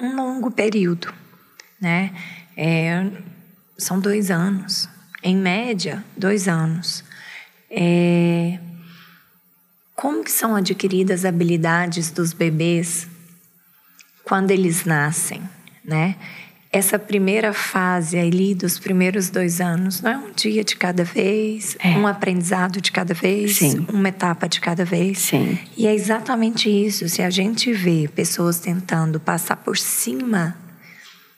um 0.00 0.16
longo 0.16 0.50
período, 0.50 1.12
né? 1.80 2.12
É, 2.56 3.06
são 3.76 3.98
dois 3.98 4.30
anos, 4.30 4.88
em 5.22 5.36
média, 5.36 6.04
dois 6.16 6.48
anos. 6.48 7.04
É, 7.70 8.58
como 9.94 10.24
que 10.24 10.30
são 10.30 10.54
adquiridas 10.56 11.24
habilidades 11.24 12.10
dos 12.10 12.32
bebês 12.32 13.08
quando 14.24 14.50
eles 14.50 14.84
nascem, 14.84 15.42
né? 15.84 16.16
Essa 16.76 16.98
primeira 16.98 17.52
fase 17.52 18.18
ali 18.18 18.52
dos 18.52 18.80
primeiros 18.80 19.30
dois 19.30 19.60
anos 19.60 20.02
não 20.02 20.10
é 20.10 20.16
um 20.16 20.32
dia 20.32 20.64
de 20.64 20.74
cada 20.74 21.04
vez, 21.04 21.76
é. 21.78 21.90
um 21.90 22.04
aprendizado 22.04 22.80
de 22.80 22.90
cada 22.90 23.14
vez, 23.14 23.58
Sim. 23.58 23.86
uma 23.92 24.08
etapa 24.08 24.48
de 24.48 24.60
cada 24.60 24.84
vez. 24.84 25.18
Sim. 25.18 25.56
E 25.76 25.86
é 25.86 25.94
exatamente 25.94 26.68
isso. 26.68 27.08
Se 27.08 27.22
a 27.22 27.30
gente 27.30 27.72
vê 27.72 28.08
pessoas 28.08 28.58
tentando 28.58 29.20
passar 29.20 29.56
por 29.56 29.78
cima 29.78 30.56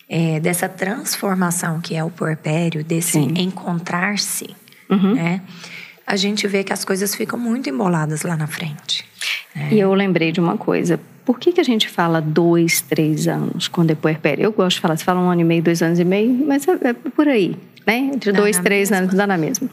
é, 0.08 0.40
dessa 0.40 0.70
transformação 0.70 1.82
que 1.82 1.94
é 1.94 2.02
o 2.02 2.08
puerpério, 2.10 2.82
desse 2.82 3.18
encontrar-se, 3.18 4.56
uhum. 4.88 5.16
né? 5.16 5.42
A 6.06 6.16
gente 6.16 6.46
vê 6.46 6.62
que 6.62 6.72
as 6.72 6.84
coisas 6.84 7.14
ficam 7.14 7.38
muito 7.38 7.68
emboladas 7.68 8.22
lá 8.22 8.36
na 8.36 8.46
frente. 8.46 9.04
Né? 9.54 9.68
E 9.72 9.78
eu 9.78 9.92
lembrei 9.94 10.32
de 10.32 10.40
uma 10.40 10.56
coisa. 10.56 11.00
Por 11.24 11.38
que, 11.38 11.52
que 11.52 11.60
a 11.60 11.64
gente 11.64 11.88
fala 11.88 12.20
dois, 12.20 12.80
três 12.80 13.26
anos 13.26 13.68
quando 13.68 13.90
é 13.90 13.94
puerpério? 13.94 14.44
Eu 14.44 14.52
gosto 14.52 14.76
de 14.76 14.80
falar, 14.80 14.96
você 14.96 15.04
fala 15.04 15.20
um 15.20 15.28
ano 15.28 15.40
e 15.40 15.44
meio, 15.44 15.62
dois 15.62 15.82
anos 15.82 15.98
e 15.98 16.04
meio, 16.04 16.32
mas 16.46 16.66
é, 16.68 16.72
é 16.88 16.92
por 16.92 17.26
aí, 17.26 17.56
né? 17.86 18.10
Entre 18.14 18.32
dá 18.32 18.40
dois, 18.40 18.58
três 18.58 18.90
mesma. 18.90 19.04
anos, 19.04 19.14
dá 19.14 19.26
na 19.26 19.36
mesma. 19.36 19.68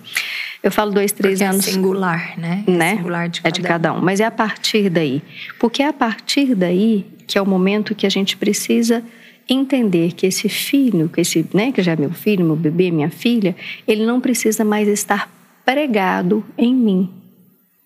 Eu 0.64 0.72
falo 0.72 0.92
dois, 0.92 1.12
três 1.12 1.40
Porque 1.40 1.50
anos. 1.50 1.68
É 1.68 1.72
singular, 1.72 2.40
né? 2.40 2.64
né? 2.66 2.94
É 2.94 2.96
singular 2.96 3.30
de 3.30 3.42
cada, 3.42 3.50
é 3.50 3.52
de 3.52 3.62
cada 3.62 3.94
um. 3.94 4.02
Mas 4.02 4.20
é 4.20 4.26
a 4.26 4.32
partir 4.32 4.90
daí. 4.90 5.22
Porque 5.60 5.84
é 5.84 5.88
a 5.88 5.94
partir 5.94 6.56
daí 6.56 7.06
que 7.28 7.38
é 7.38 7.42
o 7.42 7.46
momento 7.46 7.96
que 7.96 8.06
a 8.06 8.10
gente 8.10 8.38
precisa 8.38 9.04
entender 9.50 10.14
que 10.14 10.26
esse 10.26 10.48
filho, 10.48 11.10
que 11.10 11.22
esse, 11.22 11.46
né, 11.54 11.72
que 11.72 11.82
já 11.82 11.94
é 11.94 11.96
meu 11.96 12.12
filho, 12.12 12.46
meu 12.46 12.56
bebê, 12.56 12.92
minha 12.92 13.10
filha, 13.10 13.56
ele 13.88 14.06
não 14.06 14.22
precisa 14.22 14.64
mais 14.64 14.88
estar 14.88 15.30
pregado 15.66 16.44
em 16.58 16.74
mim. 16.74 17.10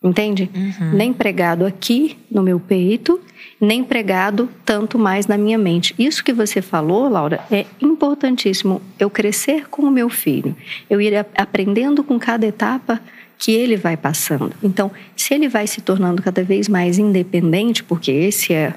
Entende? 0.03 0.49
Uhum. 0.53 0.91
Nem 0.93 1.11
pregado 1.11 1.65
aqui 1.65 2.17
no 2.29 2.43
meu 2.43 2.59
peito, 2.59 3.19
nem 3.59 3.83
pregado 3.83 4.47
tanto 4.63 4.99
mais 4.99 5.25
na 5.25 5.37
minha 5.37 5.57
mente. 5.57 5.95
Isso 5.97 6.23
que 6.23 6.31
você 6.31 6.61
falou, 6.61 7.09
Laura, 7.09 7.39
é 7.49 7.65
importantíssimo. 7.81 8.81
Eu 8.99 9.09
crescer 9.09 9.67
com 9.69 9.81
o 9.81 9.91
meu 9.91 10.07
filho, 10.07 10.55
eu 10.87 11.01
ir 11.01 11.25
aprendendo 11.35 12.03
com 12.03 12.19
cada 12.19 12.45
etapa 12.45 13.01
que 13.39 13.51
ele 13.51 13.75
vai 13.75 13.97
passando. 13.97 14.53
Então, 14.63 14.91
se 15.15 15.33
ele 15.33 15.47
vai 15.47 15.65
se 15.65 15.81
tornando 15.81 16.21
cada 16.21 16.43
vez 16.43 16.67
mais 16.67 16.99
independente, 16.99 17.83
porque 17.83 18.11
esse 18.11 18.53
é 18.53 18.75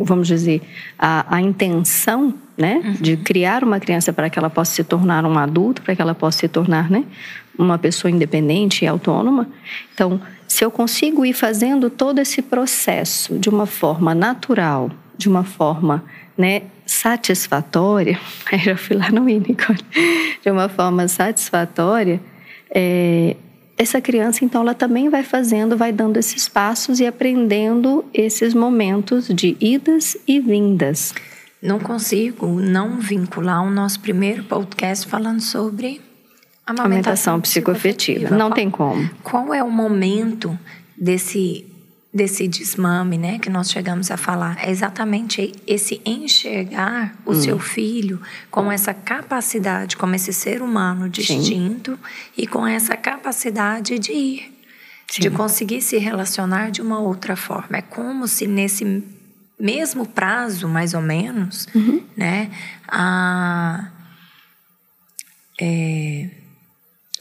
vamos 0.00 0.28
dizer, 0.28 0.62
a, 0.98 1.36
a 1.36 1.40
intenção 1.40 2.32
né, 2.56 2.80
uhum. 2.84 2.92
de 2.94 3.16
criar 3.16 3.64
uma 3.64 3.80
criança 3.80 4.12
para 4.12 4.30
que 4.30 4.38
ela 4.38 4.50
possa 4.50 4.72
se 4.72 4.84
tornar 4.84 5.24
um 5.24 5.36
adulto, 5.38 5.82
para 5.82 5.96
que 5.96 6.02
ela 6.02 6.14
possa 6.14 6.38
se 6.38 6.48
tornar 6.48 6.90
né, 6.90 7.04
uma 7.58 7.78
pessoa 7.78 8.10
independente 8.10 8.84
e 8.84 8.88
autônoma. 8.88 9.48
Então, 9.92 10.20
se 10.48 10.64
eu 10.64 10.70
consigo 10.70 11.24
ir 11.24 11.34
fazendo 11.34 11.90
todo 11.90 12.18
esse 12.18 12.42
processo 12.42 13.38
de 13.38 13.48
uma 13.48 13.66
forma 13.66 14.14
natural, 14.14 14.90
de 15.16 15.28
uma 15.28 15.44
forma 15.44 16.02
né, 16.36 16.62
satisfatória, 16.86 18.18
aí 18.50 18.58
já 18.58 18.76
fui 18.76 18.96
lá 18.96 19.10
no 19.10 19.22
Unicórnio, 19.22 19.84
de 20.42 20.50
uma 20.50 20.68
forma 20.68 21.06
satisfatória, 21.06 22.20
é, 22.70 23.36
essa 23.76 24.00
criança, 24.00 24.44
então, 24.44 24.62
ela 24.62 24.74
também 24.74 25.08
vai 25.08 25.22
fazendo, 25.22 25.76
vai 25.76 25.92
dando 25.92 26.16
esses 26.16 26.48
passos 26.48 26.98
e 26.98 27.06
aprendendo 27.06 28.04
esses 28.12 28.52
momentos 28.52 29.28
de 29.28 29.56
idas 29.60 30.16
e 30.26 30.40
vindas. 30.40 31.14
Não 31.62 31.78
consigo 31.78 32.48
não 32.48 32.98
vincular 32.98 33.64
o 33.64 33.70
nosso 33.70 34.00
primeiro 34.00 34.42
podcast 34.42 35.06
falando 35.06 35.40
sobre 35.40 36.00
amamentação, 36.68 37.40
psicoafetiva. 37.40 38.30
Não 38.30 38.48
qual, 38.48 38.52
tem 38.52 38.70
como. 38.70 39.10
Qual 39.22 39.54
é 39.54 39.62
o 39.62 39.70
momento 39.70 40.58
desse 40.96 41.64
desse 42.12 42.48
desmame, 42.48 43.18
né, 43.18 43.38
que 43.38 43.50
nós 43.50 43.70
chegamos 43.70 44.10
a 44.10 44.16
falar, 44.16 44.56
é 44.64 44.70
exatamente 44.70 45.52
esse 45.66 46.00
enxergar 46.06 47.14
o 47.24 47.32
hum. 47.32 47.34
seu 47.34 47.58
filho 47.58 48.20
com 48.50 48.72
essa 48.72 48.94
capacidade, 48.94 49.96
como 49.96 50.14
esse 50.14 50.32
ser 50.32 50.62
humano 50.62 51.08
distinto 51.08 51.92
Sim. 51.92 51.98
e 52.36 52.46
com 52.46 52.66
essa 52.66 52.96
capacidade 52.96 53.98
de 53.98 54.12
ir, 54.12 54.58
Sim. 55.06 55.20
de 55.20 55.30
conseguir 55.30 55.82
se 55.82 55.98
relacionar 55.98 56.70
de 56.70 56.80
uma 56.80 56.98
outra 56.98 57.36
forma. 57.36 57.76
É 57.76 57.82
como 57.82 58.26
se 58.26 58.46
nesse 58.46 59.04
mesmo 59.60 60.06
prazo, 60.06 60.66
mais 60.66 60.94
ou 60.94 61.02
menos, 61.02 61.68
uhum. 61.74 62.02
né, 62.16 62.50
a 62.88 63.90
é, 65.60 66.30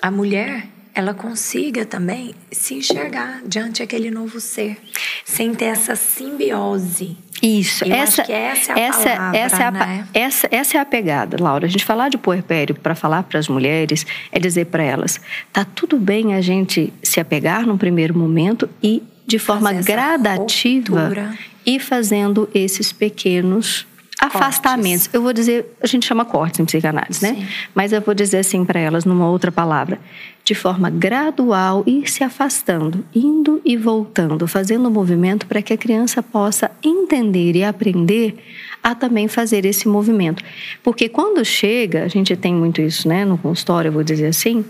a 0.01 0.12
mulher 0.12 0.68
ela 0.98 1.13
consiga 1.13 1.86
também 1.86 2.34
se 2.51 2.74
enxergar 2.74 3.44
diante 3.46 3.84
daquele 3.84 4.10
novo 4.10 4.39
ser, 4.39 4.77
sem 5.24 5.54
ter 5.54 5.66
essa 5.66 5.96
simbiose. 5.96 7.16
Isso, 7.39 7.86
Eu 7.86 7.96
essa, 7.96 8.24
essa 8.24 8.72
é 8.72 8.75
a 8.75 8.80
essa, 8.80 9.10
palavra, 9.10 9.38
essa, 9.38 9.62
é 9.62 9.66
a, 9.66 9.72
né? 9.72 10.08
essa, 10.12 10.48
essa 10.50 10.77
é 10.80 10.82
a 10.82 10.86
pegada, 10.86 11.38
Laura. 11.39 11.68
A 11.68 11.70
gente 11.70 11.86
falar 11.86 12.10
de 12.10 12.18
puerpério 12.18 12.74
para 12.74 12.96
falar 12.96 13.22
para 13.22 13.38
as 13.38 13.48
mulheres 13.48 14.08
é 14.32 14.39
dizer 14.39 14.66
para 14.66 14.82
elas: 14.82 15.22
tá 15.54 15.63
tudo 15.63 16.00
bem 16.00 16.34
a 16.34 16.42
gente 16.42 16.92
se 17.04 17.20
apegar 17.20 17.68
num 17.68 17.77
primeiro 17.77 18.18
momento 18.18 18.68
e 18.82 19.04
de 19.27 19.38
forma 19.38 19.72
gradativa 19.74 21.36
e 21.63 21.80
fazendo 21.80 22.50
esses 22.56 22.92
pequenos 22.92 23.86
afastamentos. 24.19 25.07
Cortes. 25.07 25.13
Eu 25.13 25.21
vou 25.21 25.33
dizer, 25.33 25.77
a 25.81 25.88
gente 25.88 26.05
chama 26.05 26.25
cortes 26.25 26.59
em 26.59 26.65
psicanálise, 26.65 27.24
né? 27.24 27.36
Sim. 27.36 27.47
Mas 27.74 27.93
eu 27.93 28.01
vou 28.01 28.13
dizer 28.13 28.39
assim 28.39 28.65
para 28.65 28.79
elas 28.79 29.05
numa 29.05 29.29
outra 29.29 29.51
palavra, 29.51 30.00
de 30.43 30.55
forma 30.55 30.89
gradual 30.89 31.83
ir 31.86 32.09
se 32.09 32.24
afastando, 32.24 33.05
indo 33.13 33.62
e 33.63 33.75
voltando, 33.77 34.47
fazendo 34.47 34.88
o 34.88 34.91
movimento 34.91 35.45
para 35.45 35.62
que 35.62 35.74
a 35.74 35.77
criança 35.77 36.24
possa 36.24 36.71
entender 36.83 37.55
e 37.55 37.63
aprender 37.63 38.38
a 38.83 38.95
também 38.95 39.27
fazer 39.27 39.65
esse 39.65 39.88
movimento. 39.88 40.43
Porque 40.83 41.09
quando 41.09 41.43
chega, 41.43 42.03
a 42.03 42.07
gente 42.07 42.36
tem 42.36 42.53
muito 42.53 42.81
isso, 42.81 43.07
né, 43.07 43.25
no 43.25 43.38
consultório, 43.38 43.89
eu 43.89 43.93
vou 43.93 44.03
dizer 44.03 44.27
assim, 44.27 44.63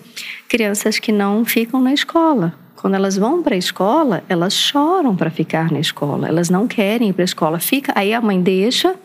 crianças 0.47 0.99
que 0.99 1.11
não 1.11 1.45
ficam 1.45 1.81
na 1.81 1.93
escola, 1.93 2.53
quando 2.75 2.93
elas 2.93 3.17
vão 3.17 3.41
para 3.41 3.55
a 3.55 3.57
escola, 3.57 4.23
elas 4.29 4.53
choram 4.53 5.15
para 5.15 5.29
ficar 5.29 5.71
na 5.71 5.79
escola. 5.79 6.27
Elas 6.27 6.49
não 6.49 6.67
querem 6.67 7.09
ir 7.09 7.13
para 7.13 7.23
a 7.23 7.25
escola. 7.25 7.59
Fica, 7.59 7.91
aí 7.95 8.13
a 8.13 8.21
mãe 8.21 8.39
deixa, 8.39 8.95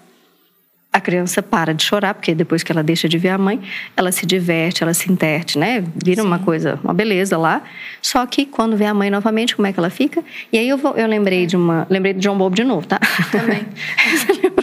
a 0.92 1.00
criança 1.00 1.42
para 1.42 1.72
de 1.72 1.82
chorar, 1.82 2.12
porque 2.12 2.34
depois 2.34 2.62
que 2.62 2.70
ela 2.70 2.82
deixa 2.82 3.08
de 3.08 3.16
ver 3.16 3.30
a 3.30 3.38
mãe, 3.38 3.60
ela 3.96 4.12
se 4.12 4.26
diverte, 4.26 4.82
ela 4.82 4.92
se 4.92 5.10
interte, 5.10 5.58
né? 5.58 5.82
Vira 5.96 6.20
Sim. 6.20 6.28
uma 6.28 6.38
coisa, 6.38 6.78
uma 6.84 6.92
beleza 6.92 7.38
lá. 7.38 7.62
Só 8.02 8.26
que 8.26 8.44
quando 8.44 8.76
vê 8.76 8.84
a 8.84 8.92
mãe 8.92 9.10
novamente, 9.10 9.56
como 9.56 9.66
é 9.66 9.72
que 9.72 9.80
ela 9.80 9.88
fica? 9.88 10.22
E 10.52 10.58
aí 10.58 10.68
eu, 10.68 10.76
vou, 10.76 10.94
eu 10.94 11.06
lembrei 11.08 11.46
de 11.46 11.56
uma. 11.56 11.86
Lembrei 11.88 12.12
de 12.12 12.20
John 12.20 12.36
Bob 12.36 12.54
de 12.54 12.62
novo, 12.62 12.86
tá? 12.86 13.00
Também. 13.30 13.66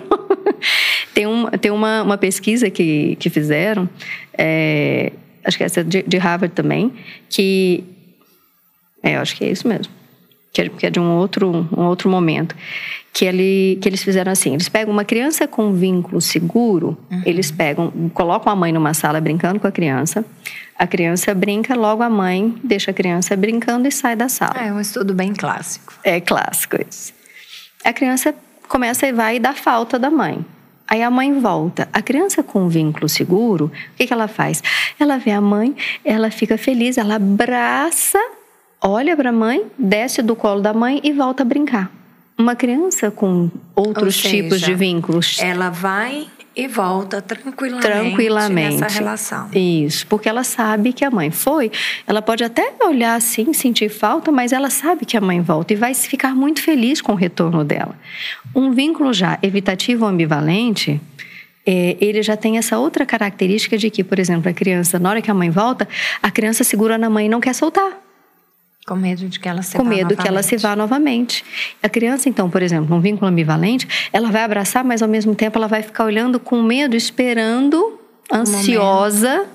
tem 1.16 1.26
uma, 1.26 1.52
tem 1.52 1.72
uma, 1.72 2.04
uma 2.04 2.18
pesquisa 2.18 2.70
que, 2.70 3.16
que 3.16 3.30
fizeram, 3.30 3.90
é, 4.38 5.12
acho 5.44 5.58
que 5.58 5.64
essa 5.64 5.84
de, 5.84 6.04
de 6.04 6.18
Harvard 6.18 6.54
também, 6.54 6.94
que. 7.28 7.84
É, 9.02 9.16
eu 9.16 9.22
acho 9.22 9.36
que 9.36 9.46
é 9.46 9.50
isso 9.50 9.68
mesmo. 9.68 9.99
Que 10.52 10.62
é, 10.64 10.70
que 10.70 10.86
é 10.86 10.90
de 10.90 11.00
um 11.00 11.18
outro, 11.18 11.68
um 11.76 11.86
outro 11.86 12.10
momento 12.10 12.56
que, 13.14 13.26
ele, 13.26 13.78
que 13.82 13.90
eles 13.90 14.04
fizeram 14.04 14.32
assim: 14.32 14.54
eles 14.54 14.70
pegam 14.70 14.94
uma 14.94 15.06
criança 15.06 15.48
com 15.48 15.74
vínculo 15.74 16.22
seguro, 16.22 16.98
uhum. 17.12 17.22
eles 17.26 17.52
pegam, 17.52 17.92
colocam 18.14 18.52
a 18.52 18.56
mãe 18.56 18.72
numa 18.72 18.94
sala 18.94 19.20
brincando 19.20 19.60
com 19.60 19.68
a 19.68 19.72
criança, 19.72 20.26
a 20.78 20.88
criança 20.88 21.34
brinca, 21.34 21.76
logo 21.76 22.02
a 22.02 22.10
mãe 22.10 22.56
deixa 22.64 22.92
a 22.92 22.94
criança 22.94 23.36
brincando 23.36 23.88
e 23.88 23.92
sai 23.92 24.16
da 24.16 24.30
sala. 24.30 24.60
É 24.60 24.72
um 24.72 24.80
estudo 24.80 25.14
bem 25.14 25.34
clássico. 25.34 25.94
É 26.04 26.20
clássico 26.20 26.78
isso. 26.88 27.14
A 27.84 27.94
criança 27.94 28.34
começa 28.68 29.08
e 29.08 29.12
vai 29.12 29.36
e 29.38 29.40
dá 29.40 29.54
falta 29.54 30.00
da 30.00 30.10
mãe. 30.10 30.46
Aí 30.88 31.04
a 31.04 31.12
mãe 31.12 31.40
volta. 31.40 31.88
A 31.94 32.02
criança 32.02 32.42
com 32.42 32.68
vínculo 32.68 33.08
seguro, 33.08 33.66
o 33.66 33.96
que, 33.96 34.08
que 34.08 34.14
ela 34.14 34.28
faz? 34.28 34.64
Ela 35.00 35.18
vê 35.18 35.32
a 35.32 35.42
mãe, 35.42 35.76
ela 36.04 36.32
fica 36.32 36.58
feliz, 36.58 36.98
ela 36.98 37.16
abraça, 37.16 38.20
olha 38.82 39.16
para 39.16 39.30
a 39.30 39.34
mãe, 39.34 39.66
desce 39.78 40.22
do 40.22 40.36
colo 40.36 40.62
da 40.62 40.74
mãe 40.74 41.00
e 41.04 41.12
volta 41.12 41.44
a 41.44 41.46
brincar. 41.46 41.92
Uma 42.38 42.56
criança 42.56 43.12
com 43.12 43.50
outros 43.76 44.16
seja, 44.16 44.30
tipos 44.30 44.62
de 44.62 44.74
vínculos. 44.74 45.40
Ela 45.40 45.70
vai 45.70 46.28
e 46.56 46.68
volta 46.68 47.22
tranquilamente, 47.22 47.88
tranquilamente 47.88 48.78
nessa 48.78 49.00
relação. 49.00 49.50
Isso, 49.54 50.06
porque 50.08 50.28
ela 50.28 50.44
sabe 50.44 50.94
que 50.94 51.06
a 51.06 51.12
mãe 51.12 51.32
foi. 51.32 51.72
Ela 52.08 52.22
pode 52.22 52.44
até 52.44 52.74
olhar 52.82 53.16
assim, 53.16 53.54
sentir 53.54 53.90
falta, 53.90 54.32
mas 54.32 54.52
ela 54.52 54.70
sabe 54.70 55.06
que 55.06 55.16
a 55.16 55.22
mãe 55.22 55.42
volta 55.42 55.74
e 55.74 55.76
vai 55.76 55.94
ficar 55.94 56.36
muito 56.36 56.62
feliz 56.62 57.02
com 57.02 57.14
o 57.14 57.16
retorno 57.16 57.64
dela. 57.64 57.96
Um 58.56 58.72
vínculo 58.72 59.14
já 59.14 59.38
evitativo 59.42 60.06
ou 60.06 60.12
ambivalente, 60.12 61.00
é, 61.66 61.98
ele 62.02 62.22
já 62.24 62.36
tem 62.36 62.58
essa 62.58 62.78
outra 62.78 63.06
característica 63.06 63.78
de 63.78 63.90
que, 63.90 64.04
por 64.04 64.18
exemplo, 64.18 64.50
a 64.50 64.54
criança, 64.54 64.98
na 64.98 65.10
hora 65.10 65.22
que 65.22 65.30
a 65.30 65.34
mãe 65.34 65.50
volta, 65.50 65.88
a 66.22 66.32
criança 66.32 66.64
segura 66.64 66.98
na 66.98 67.10
mãe 67.10 67.28
e 67.28 67.30
não 67.30 67.40
quer 67.40 67.54
soltar. 67.54 68.09
Com 68.90 68.96
medo 68.96 69.28
de 69.28 69.40
que 69.40 69.48
ela 69.48 69.62
se 69.62 69.78
Com 69.78 69.84
vá 69.84 69.90
medo 69.90 70.02
novamente. 70.02 70.22
que 70.22 70.28
ela 70.28 70.44
se 70.44 70.58
vá 70.58 70.76
novamente. 70.76 71.46
A 71.82 71.88
criança, 71.88 72.28
então, 72.28 72.50
por 72.50 72.62
exemplo, 72.62 72.94
num 72.94 73.00
vínculo 73.00 73.28
ambivalente, 73.30 73.88
ela 74.12 74.32
vai 74.32 74.44
abraçar, 74.44 74.84
mas 74.84 75.02
ao 75.02 75.08
mesmo 75.08 75.36
tempo 75.36 75.58
ela 75.58 75.68
vai 75.68 75.84
ficar 75.84 76.06
olhando 76.06 76.40
com 76.40 76.62
medo, 76.62 76.96
esperando, 76.96 78.00
ansiosa, 78.32 79.46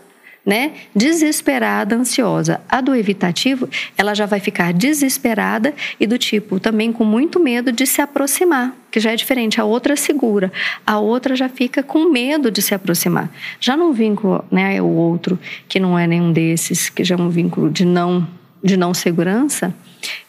né? 0.45 0.73
Desesperada, 0.95 1.97
ansiosa. 1.97 2.61
A 2.69 2.81
do 2.81 2.95
evitativo, 2.95 3.69
ela 3.97 4.15
já 4.15 4.27
vai 4.27 4.41
ficar 4.41 4.73
desesperada 4.73 5.75
e 5.99 6.07
do 6.07 6.19
tipo 6.19 6.61
também 6.61 6.93
com 6.93 7.05
muito 7.05 7.41
medo 7.41 7.73
de 7.73 7.87
se 7.87 8.03
aproximar, 8.03 8.75
que 8.91 9.01
já 9.01 9.13
é 9.13 9.17
diferente. 9.17 9.61
A 9.61 9.65
outra 9.65 9.97
segura, 9.97 10.53
a 10.87 10.99
outra 10.99 11.35
já 11.35 11.49
fica 11.49 11.83
com 11.83 12.11
medo 12.11 12.51
de 12.51 12.61
se 12.61 12.75
aproximar. 12.75 13.31
Já 13.59 13.77
num 13.77 13.93
vínculo, 13.93 14.45
né, 14.51 14.81
o 14.83 14.87
outro 14.87 15.39
que 15.69 15.81
não 15.81 15.99
é 15.99 16.07
nenhum 16.07 16.33
desses, 16.33 16.91
que 16.91 17.03
já 17.03 17.15
é 17.15 17.19
um 17.19 17.31
vínculo 17.31 17.71
de 17.71 17.85
não 17.85 18.27
de 18.65 18.77
não 18.77 18.95
segurança, 18.95 19.75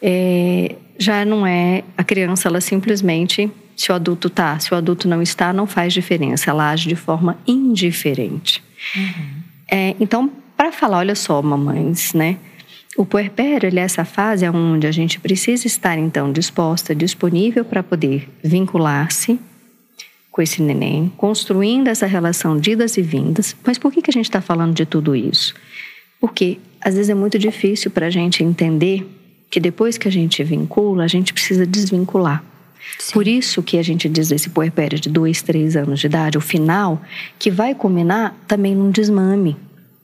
é, 0.01 0.75
já 0.99 1.23
não 1.23 1.47
é 1.47 1.83
a 1.97 2.03
criança, 2.03 2.49
ela 2.49 2.59
simplesmente 2.59 3.49
se 3.75 3.91
o 3.91 3.95
adulto 3.95 4.29
tá, 4.29 4.57
se 4.59 4.73
o 4.73 4.77
adulto 4.77 5.07
não 5.07 5.21
está, 5.21 5.51
não 5.51 5.67
faz 5.67 5.93
diferença. 5.93 6.49
Ela 6.49 6.69
age 6.69 6.87
de 6.87 6.95
forma 6.95 7.37
indiferente. 7.45 8.63
É, 9.69 9.95
então, 9.99 10.31
para 10.55 10.71
falar, 10.71 10.99
olha 10.99 11.15
só, 11.15 11.41
mamães, 11.41 12.13
né? 12.13 12.37
O 12.97 13.05
puerpério 13.05 13.67
ele 13.67 13.79
é 13.79 13.83
essa 13.83 14.05
fase 14.05 14.47
onde 14.47 14.87
a 14.87 14.91
gente 14.91 15.19
precisa 15.19 15.67
estar, 15.67 15.97
então, 15.97 16.31
disposta, 16.31 16.95
disponível 16.95 17.65
para 17.65 17.83
poder 17.83 18.29
vincular-se 18.41 19.37
com 20.31 20.41
esse 20.41 20.61
neném, 20.61 21.11
construindo 21.17 21.87
essa 21.87 22.05
relação 22.05 22.57
de 22.57 22.71
idas 22.71 22.97
e 22.97 23.01
vindas. 23.01 23.55
Mas 23.65 23.77
por 23.77 23.91
que, 23.91 24.01
que 24.01 24.09
a 24.09 24.13
gente 24.13 24.25
está 24.25 24.41
falando 24.41 24.73
de 24.73 24.85
tudo 24.85 25.15
isso? 25.15 25.53
Porque 26.19 26.57
às 26.85 26.93
vezes 26.95 27.09
é 27.09 27.15
muito 27.15 27.37
difícil 27.39 27.89
para 27.91 28.05
a 28.05 28.09
gente 28.09 28.43
entender 28.43 29.05
que 29.49 29.59
depois 29.59 29.97
que 29.97 30.07
a 30.07 30.11
gente 30.11 30.43
vincula, 30.43 31.03
a 31.03 31.07
gente 31.07 31.33
precisa 31.33 31.65
desvincular. 31.65 32.43
Por 33.11 33.27
isso 33.27 33.63
que 33.63 33.77
a 33.77 33.83
gente 33.83 34.07
diz 34.07 34.31
esse 34.31 34.49
puerpério 34.49 34.99
de 34.99 35.09
dois, 35.09 35.41
três 35.41 35.75
anos 35.75 35.99
de 35.99 36.05
idade, 36.05 36.37
o 36.37 36.41
final, 36.41 37.01
que 37.39 37.49
vai 37.49 37.73
culminar 37.73 38.35
também 38.47 38.75
num 38.75 38.91
desmame. 38.91 39.57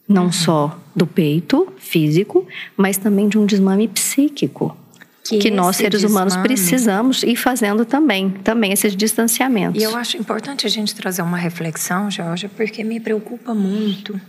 Não 0.08 0.32
só 0.32 0.78
do 0.96 1.06
peito 1.08 1.72
físico, 1.78 2.46
mas 2.76 2.98
também 2.98 3.30
de 3.30 3.38
um 3.38 3.46
desmame 3.46 3.88
psíquico. 3.88 4.76
Que, 5.24 5.52
nós, 5.52 5.76
esse 5.76 5.84
seres 5.84 6.04
humanos, 6.04 6.34
desmame- 6.34 6.48
precisamos 6.48 7.24
ir 7.24 7.36
fazendo 7.36 7.86
também. 7.86 8.32
Também 8.44 8.74
esses 8.74 8.96
distanciamentos. 8.96 9.80
E 9.80 9.86
eu 9.86 9.96
acho 9.96 10.18
importante 10.18 10.66
a 10.66 10.70
gente 10.70 10.94
trazer 10.96 11.22
uma 11.22 11.38
reflexão, 11.38 12.10
Georgia, 12.12 12.50
porque 12.58 12.84
me 12.84 13.00
preocupa 13.00 13.54
muito. 13.54 14.20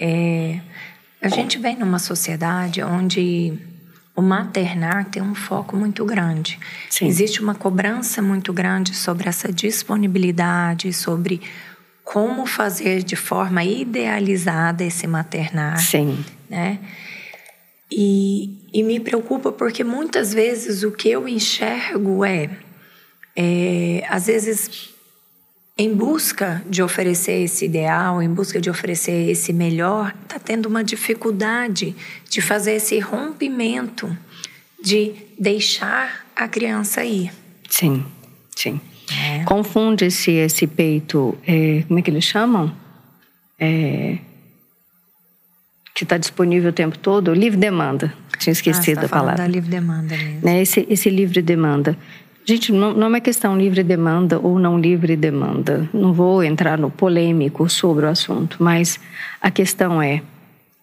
É, 0.00 0.60
a 1.22 1.28
gente 1.28 1.58
vem 1.58 1.76
numa 1.76 1.98
sociedade 1.98 2.82
onde 2.82 3.58
o 4.16 4.22
maternar 4.22 5.06
tem 5.06 5.22
um 5.22 5.34
foco 5.34 5.76
muito 5.76 6.04
grande. 6.04 6.58
Sim. 6.88 7.06
Existe 7.06 7.40
uma 7.40 7.54
cobrança 7.54 8.20
muito 8.20 8.52
grande 8.52 8.94
sobre 8.94 9.28
essa 9.28 9.52
disponibilidade, 9.52 10.92
sobre 10.92 11.40
como 12.04 12.44
fazer 12.44 13.02
de 13.02 13.16
forma 13.16 13.62
idealizada 13.62 14.84
esse 14.84 15.06
maternar 15.06 15.78
Sim. 15.78 16.24
né? 16.48 16.78
E, 17.90 18.68
e 18.72 18.82
me 18.82 19.00
preocupa 19.00 19.50
porque 19.50 19.82
muitas 19.82 20.32
vezes 20.32 20.82
o 20.82 20.92
que 20.92 21.08
eu 21.10 21.26
enxergo 21.26 22.24
é, 22.24 22.50
é, 23.34 24.04
às 24.08 24.26
vezes, 24.26 24.90
em 25.80 25.94
busca 25.94 26.62
de 26.68 26.82
oferecer 26.82 27.42
esse 27.42 27.64
ideal, 27.64 28.20
em 28.22 28.28
busca 28.28 28.60
de 28.60 28.68
oferecer 28.68 29.30
esse 29.30 29.50
melhor, 29.50 30.14
está 30.24 30.38
tendo 30.38 30.66
uma 30.66 30.84
dificuldade 30.84 31.96
de 32.28 32.42
fazer 32.42 32.72
esse 32.72 32.98
rompimento, 32.98 34.14
de 34.82 35.12
deixar 35.38 36.26
a 36.36 36.46
criança 36.46 37.02
ir. 37.02 37.32
Sim, 37.70 38.04
sim. 38.54 38.78
É. 39.10 39.42
Confunde-se 39.44 40.30
esse 40.32 40.66
peito, 40.66 41.38
é, 41.46 41.82
como 41.88 41.98
é 41.98 42.02
que 42.02 42.10
eles 42.10 42.24
chamam? 42.24 42.70
É, 43.58 44.18
que 45.94 46.04
está 46.04 46.18
disponível 46.18 46.68
o 46.68 46.74
tempo 46.74 46.98
todo, 46.98 47.32
livre 47.32 47.58
demanda. 47.58 48.08
Tinha 48.08 48.18
Ah, 48.36 48.38
você 48.42 48.50
esquecido 48.50 49.00
tá 49.00 49.06
a 49.06 49.08
palavra. 49.08 49.36
da 49.38 49.46
livre 49.46 49.70
demanda 49.70 50.14
mesmo. 50.14 50.40
Né, 50.42 50.60
esse, 50.60 50.86
esse 50.90 51.08
livre 51.08 51.40
demanda. 51.40 51.96
Gente, 52.50 52.72
não, 52.72 52.92
não 52.92 53.04
é 53.04 53.08
uma 53.10 53.20
questão 53.20 53.56
livre 53.56 53.84
demanda 53.84 54.36
ou 54.40 54.58
não 54.58 54.76
livre 54.76 55.14
demanda. 55.14 55.88
Não 55.94 56.12
vou 56.12 56.42
entrar 56.42 56.76
no 56.76 56.90
polêmico 56.90 57.68
sobre 57.70 58.04
o 58.06 58.08
assunto, 58.08 58.56
mas 58.58 58.98
a 59.40 59.52
questão 59.52 60.02
é 60.02 60.20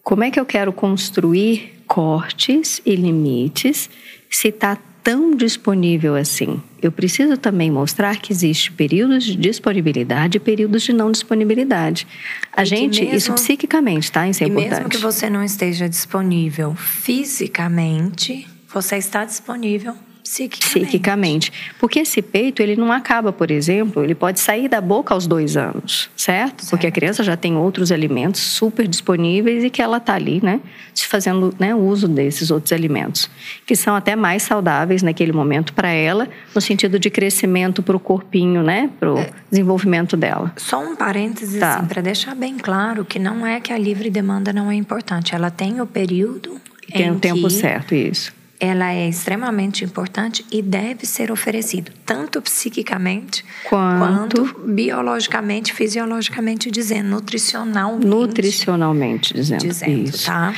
como 0.02 0.24
é 0.24 0.32
que 0.32 0.40
eu 0.40 0.46
quero 0.46 0.72
construir 0.72 1.84
cortes 1.86 2.82
e 2.86 2.96
limites 2.96 3.90
se 4.30 4.48
está 4.48 4.78
tão 5.04 5.36
disponível 5.36 6.16
assim? 6.16 6.62
Eu 6.82 6.90
preciso 6.90 7.36
também 7.36 7.70
mostrar 7.70 8.16
que 8.16 8.32
existe 8.32 8.72
períodos 8.72 9.26
de 9.26 9.36
disponibilidade 9.36 10.38
e 10.38 10.40
períodos 10.40 10.84
de 10.84 10.94
não 10.94 11.12
disponibilidade. 11.12 12.08
A 12.54 12.64
E 12.64 12.66
gente, 12.66 13.04
isso 13.04 13.12
mesmo- 13.32 13.36
psiquicamente, 13.36 14.10
tá? 14.10 14.26
Isso 14.30 14.42
é 14.42 14.48
E 14.48 14.50
importante. 14.50 14.72
mesmo 14.74 14.90
que 14.90 14.98
você 14.98 15.30
não 15.30 15.44
esteja 15.44 15.90
disponível 15.90 16.74
fisicamente, 16.76 18.48
você 18.74 18.96
está 18.96 19.26
disponível 19.26 19.94
psiquicamente. 20.30 20.86
psiquicamente. 20.86 21.52
Porque 21.80 22.00
esse 22.00 22.22
peito, 22.22 22.62
ele 22.62 22.76
não 22.76 22.92
acaba, 22.92 23.32
por 23.32 23.50
exemplo, 23.52 24.04
ele 24.04 24.14
pode 24.16 24.40
sair 24.40 24.68
da 24.68 24.82
boca 24.82 25.14
aos 25.14 25.26
dois 25.28 25.56
anos, 25.58 26.10
certo? 26.16 26.66
Porque 26.70 26.86
a 26.86 26.90
Certo. 26.90 26.96
criança 26.96 27.24
já 27.24 27.36
tem 27.38 27.56
outros 27.56 27.92
alimentos 27.92 28.42
super 28.42 28.88
disponíveis 28.88 29.64
e 29.64 29.70
que 29.70 29.82
ela 29.82 29.98
está 29.98 30.14
ali, 30.16 30.40
né? 30.44 30.60
Se 30.94 31.06
fazendo 31.08 31.54
né, 31.60 31.74
uso 31.76 32.08
desses 32.08 32.52
outros 32.52 32.72
alimentos, 32.72 33.30
que 33.66 33.76
são 33.76 33.96
até 33.96 34.16
mais 34.16 34.44
saudáveis 34.44 35.02
naquele 35.04 35.32
momento 35.32 35.74
para 35.74 35.90
ela, 35.90 36.28
no 36.54 36.62
sentido 36.62 37.00
de 37.00 37.10
crescimento 37.10 37.82
para 37.84 37.96
o 37.96 38.00
corpinho, 38.00 38.64
né? 38.64 38.90
Para 39.00 39.14
o 39.14 39.26
desenvolvimento 39.50 40.18
dela. 40.18 40.52
Só 40.58 40.80
um 40.80 40.96
parênteses, 40.96 41.60
Tá. 41.60 41.78
assim, 41.78 41.88
para 41.88 42.02
deixar 42.02 42.36
bem 42.36 42.58
claro 42.58 43.04
que 43.06 43.20
não 43.20 43.46
é 43.46 43.60
que 43.60 43.72
a 43.72 43.78
livre 43.78 44.10
demanda 44.10 44.52
não 44.54 44.70
é 44.72 44.76
importante. 44.76 45.34
Ela 45.36 45.50
tem 45.50 45.80
o 45.82 45.86
período 45.86 46.60
Tem 46.92 47.08
em 47.08 47.12
o 47.12 47.20
tempo 47.20 47.42
que 47.44 47.50
certo, 47.50 47.94
isso. 47.96 48.34
Ela 48.60 48.92
é 48.92 49.08
extremamente 49.08 49.84
importante 49.84 50.46
e 50.52 50.62
deve 50.62 51.06
ser 51.06 51.32
oferecido, 51.32 51.92
tanto 52.06 52.42
psiquicamente 52.42 53.46
Quanto- 53.70 54.42
quanto 54.42 54.60
biologicamente, 54.66 55.74
fisiologicamente 55.74 56.72
dizendo, 56.72 57.10
nutricionalmente 57.10 58.08
Nutricionalmente 58.08 59.34
dizendo, 59.34 59.62
dizendo, 59.62 60.10
isso. 60.10 60.26
tá? 60.26 60.54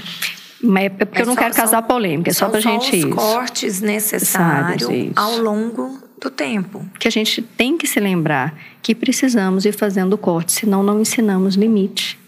Mas 0.62 0.86
é 0.86 0.90
porque 0.90 1.22
eu 1.22 1.26
não 1.26 1.34
só- 1.36 1.40
quero 1.42 1.54
casar 1.56 1.80
são- 1.80 1.84
polêmica, 1.88 2.30
é 2.30 2.34
só 2.34 2.50
pra 2.50 2.60
gente 2.60 2.90
os 2.90 2.94
isso. 2.94 3.10
cortes 3.12 3.80
necessários 3.82 4.90
ao 5.16 5.38
longo 5.38 6.00
do 6.22 6.30
tempo. 6.30 6.86
que 7.00 7.08
a 7.08 7.12
gente 7.12 7.42
tem 7.42 7.78
que 7.78 7.88
se 7.88 7.98
lembrar 8.00 8.54
que 8.82 8.94
precisamos 8.94 9.64
ir 9.66 9.72
fazendo 9.74 10.18
corte, 10.18 10.52
senão 10.52 10.84
não 10.84 11.00
ensinamos 11.00 11.56
limite. 11.56 12.19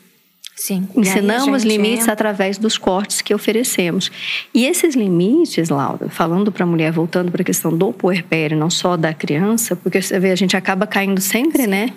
Sim. 0.62 0.88
Ensinamos 0.96 1.64
gente 1.64 1.72
limites 1.72 2.08
através 2.08 2.60
dos 2.60 2.78
cortes 2.78 3.20
que 3.20 3.34
oferecemos. 3.34 4.12
E 4.54 4.68
esses 4.68 4.94
limites, 4.94 5.70
Laura, 5.70 6.08
falando 6.08 6.52
para 6.52 6.64
a 6.64 6.68
mulher, 6.68 6.92
voltando 6.92 7.32
para 7.32 7.42
a 7.42 7.44
questão 7.44 7.76
do 7.76 7.92
puerpério, 7.92 8.56
não 8.56 8.70
só 8.70 8.96
da 8.96 9.12
criança, 9.12 9.76
porque 9.76 10.00
você 10.00 10.20
vê, 10.20 10.30
a 10.30 10.36
gente 10.36 10.56
acaba 10.56 10.86
caindo 10.86 11.20
sempre, 11.20 11.66
né? 11.66 11.90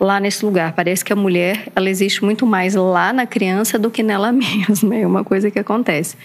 Lá 0.00 0.18
nesse 0.18 0.44
lugar. 0.44 0.72
Parece 0.72 1.04
que 1.04 1.12
a 1.12 1.16
mulher, 1.16 1.68
ela 1.76 1.88
existe 1.88 2.24
muito 2.24 2.44
mais 2.44 2.74
lá 2.74 3.12
na 3.12 3.24
criança 3.24 3.78
do 3.78 3.88
que 3.88 4.02
nela 4.02 4.32
mesma. 4.34 4.96
É 4.96 5.06
uma 5.06 5.22
coisa 5.22 5.48
que 5.48 5.58
acontece. 5.60 6.16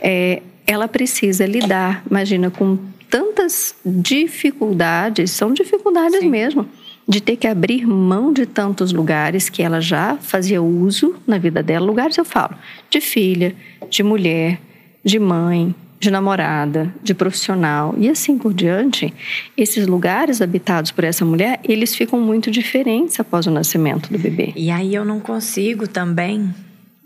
É, 0.00 0.42
ela 0.66 0.88
precisa 0.88 1.46
lidar, 1.46 2.02
imagina, 2.10 2.50
com 2.50 2.76
tantas 3.08 3.76
dificuldades, 3.86 5.30
são 5.30 5.52
dificuldades 5.52 6.18
Sim. 6.18 6.28
mesmo, 6.28 6.68
de 7.06 7.20
ter 7.20 7.36
que 7.36 7.46
abrir 7.46 7.86
mão 7.86 8.32
de 8.32 8.46
tantos 8.46 8.92
lugares 8.92 9.48
que 9.48 9.62
ela 9.62 9.80
já 9.80 10.16
fazia 10.16 10.62
uso 10.62 11.14
na 11.26 11.38
vida 11.38 11.62
dela. 11.62 11.84
Lugares 11.84 12.16
eu 12.16 12.24
falo 12.24 12.56
de 12.90 13.00
filha, 13.00 13.54
de 13.90 14.02
mulher, 14.02 14.58
de 15.04 15.18
mãe, 15.18 15.74
de 16.00 16.10
namorada, 16.10 16.94
de 17.02 17.14
profissional 17.14 17.94
e 17.98 18.08
assim 18.08 18.38
por 18.38 18.52
diante. 18.52 19.12
Esses 19.56 19.86
lugares 19.86 20.42
habitados 20.42 20.90
por 20.90 21.04
essa 21.04 21.24
mulher, 21.24 21.60
eles 21.64 21.94
ficam 21.94 22.20
muito 22.20 22.50
diferentes 22.50 23.18
após 23.20 23.46
o 23.46 23.50
nascimento 23.50 24.12
do 24.12 24.18
bebê. 24.18 24.52
E 24.56 24.70
aí 24.70 24.94
eu 24.94 25.04
não 25.04 25.20
consigo 25.20 25.86
também 25.86 26.54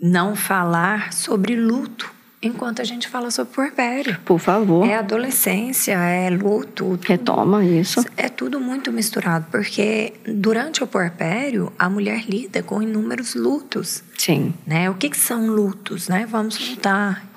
não 0.01 0.35
falar 0.35 1.13
sobre 1.13 1.55
luto 1.55 2.18
enquanto 2.41 2.81
a 2.81 2.85
gente 2.85 3.07
fala 3.07 3.29
sobre 3.31 3.53
puerpério. 3.53 4.17
Por 4.25 4.39
favor, 4.39 4.87
É 4.87 4.95
adolescência, 4.97 5.93
é 5.93 6.29
luto, 6.29 6.69
tudo, 6.97 7.05
retoma 7.05 7.63
isso. 7.65 8.03
é 8.15 8.29
tudo 8.29 8.59
muito 8.59 8.91
misturado, 8.91 9.45
porque 9.51 10.13
durante 10.27 10.83
o 10.83 10.87
puerpério 10.87 11.71
a 11.77 11.89
mulher 11.89 12.23
lida 12.27 12.63
com 12.63 12.81
inúmeros 12.81 13.35
lutos, 13.35 14.03
Sim. 14.17 14.53
né? 14.65 14.89
O 14.89 14.93
que, 14.95 15.09
que 15.09 15.17
são 15.17 15.47
lutos, 15.47 16.07
né? 16.07 16.25
Vamos 16.29 16.57
voltar. 16.57 17.28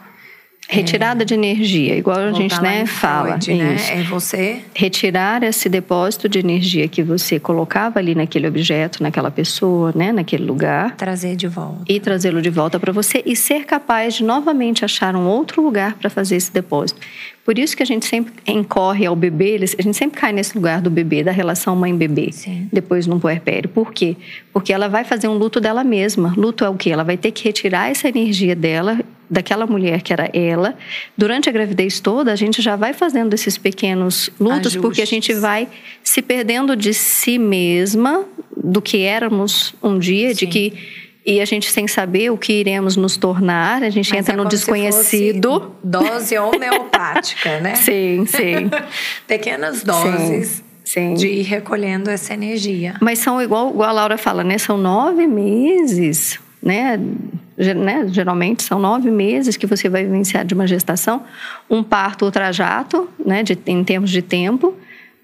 Retirada 0.69 1.23
é, 1.23 1.25
de 1.27 1.35
energia, 1.35 1.97
igual 1.97 2.19
a 2.19 2.33
gente 2.33 2.59
né, 2.63 2.87
fala. 2.87 3.39
Freud, 3.41 3.55
né? 3.55 3.77
É 3.91 4.03
você 4.05 4.63
retirar 4.75 5.43
esse 5.43 5.69
depósito 5.69 6.29
de 6.29 6.39
energia 6.39 6.89
que 6.89 7.03
você 7.03 7.39
colocava 7.39 7.99
ali 7.99 8.15
naquele 8.15 8.47
objeto, 8.47 9.03
naquela 9.03 9.31
pessoa, 9.31 9.93
né, 9.95 10.13
naquele 10.13 10.45
lugar. 10.45 10.97
Trazer 10.97 11.37
de 11.37 11.49
volta. 11.49 11.85
E 11.89 12.01
trazê-lo 12.01 12.41
de 12.41 12.49
volta 12.49 12.81
para 12.81 12.93
você 12.93 13.23
e 13.27 13.37
ser 13.37 13.65
capaz 13.65 14.15
de 14.15 14.25
novamente 14.25 14.85
achar 14.85 15.15
um 15.15 15.27
outro 15.27 15.61
lugar 15.61 15.95
para 15.95 16.09
fazer 16.09 16.37
esse 16.37 16.53
depósito. 16.53 17.01
Por 17.45 17.59
isso 17.59 17.77
que 17.77 17.83
a 17.83 17.87
gente 17.87 18.07
sempre 18.07 18.33
incorre 18.47 19.05
ao 19.05 19.17
bebê, 19.17 19.57
a 19.57 19.83
gente 19.83 19.97
sempre 19.97 20.21
cai 20.21 20.33
nesse 20.33 20.55
lugar 20.55 20.81
do 20.81 20.89
bebê, 20.89 21.25
da 21.25 21.33
relação 21.33 21.75
mãe-bebê, 21.75 22.31
depois 22.73 23.07
no 23.07 23.19
puerpério. 23.19 23.69
Por 23.69 23.93
quê? 23.93 24.17
Porque 24.53 24.73
ela 24.73 24.89
vai 24.89 25.03
fazer 25.03 25.27
um 25.27 25.35
luto 25.35 25.61
dela 25.61 25.83
mesma. 25.83 26.33
Luto 26.37 26.65
é 26.65 26.69
o 26.69 26.77
quê? 26.77 26.91
Ela 26.91 27.03
vai 27.03 27.17
ter 27.17 27.33
que 27.33 27.43
retirar 27.45 27.91
essa 27.91 28.09
energia 28.09 28.55
dela 28.55 29.01
daquela 29.29 29.67
mulher 29.67 30.03
que 30.03 30.13
era 30.13 30.31
ela. 30.35 30.77
Durante 31.17 31.49
a 31.49 31.53
gravidez 31.53 31.99
toda, 32.01 32.31
a 32.31 32.37
gente 32.37 32.61
já 32.61 32.77
vai 32.77 32.93
fazendo 32.93 33.33
esses 33.33 33.57
pequenos 33.57 34.31
lutos, 34.39 34.59
Ajustes. 34.59 34.83
porque 34.83 35.01
a 35.01 35.07
gente 35.07 35.33
vai 35.33 35.67
se 36.05 36.21
perdendo 36.21 36.77
de 36.77 36.93
si 36.93 37.39
mesma, 37.39 38.27
do 38.55 38.83
que 38.83 38.99
éramos 39.03 39.75
um 39.83 39.99
dia, 39.99 40.29
Sim. 40.29 40.35
de 40.35 40.47
que 40.47 40.73
e 41.25 41.41
a 41.41 41.45
gente 41.45 41.71
sem 41.71 41.87
saber 41.87 42.31
o 42.31 42.37
que 42.37 42.53
iremos 42.53 42.97
nos 42.97 43.17
tornar, 43.17 43.83
a 43.83 43.91
gente 43.91 44.11
Mas 44.11 44.21
entra 44.21 44.35
é 44.35 44.37
no 44.37 44.45
desconhecido. 44.45 45.73
dose 45.83 46.37
homeopática, 46.37 47.61
né? 47.61 47.75
Sim, 47.83 48.27
sim. 48.27 48.71
Pequenas 49.27 49.83
doses. 49.83 50.49
Sim. 50.57 50.63
Sim. 50.85 51.15
de 51.15 51.29
ir 51.29 51.43
recolhendo 51.43 52.11
essa 52.11 52.35
energia. 52.35 52.97
Mas 53.01 53.21
são 53.21 53.41
igual, 53.41 53.71
igual 53.71 53.89
a 53.89 53.93
Laura 53.93 54.19
fala, 54.19 54.43
né? 54.43 54.59
São 54.59 54.77
nove 54.77 55.27
meses 55.27 56.41
né? 56.63 56.99
né? 57.57 58.07
Geralmente 58.09 58.63
são 58.63 58.79
nove 58.79 59.11
meses 59.11 59.57
que 59.57 59.67
você 59.67 59.89
vai 59.89 60.05
vivenciar 60.05 60.45
de 60.45 60.55
uma 60.55 60.67
gestação, 60.67 61.23
um 61.69 61.83
parto 61.83 62.25
ultrajato, 62.25 63.09
né? 63.25 63.43
De, 63.43 63.59
em 63.67 63.83
termos 63.83 64.11
de 64.11 64.23
tempo, 64.23 64.75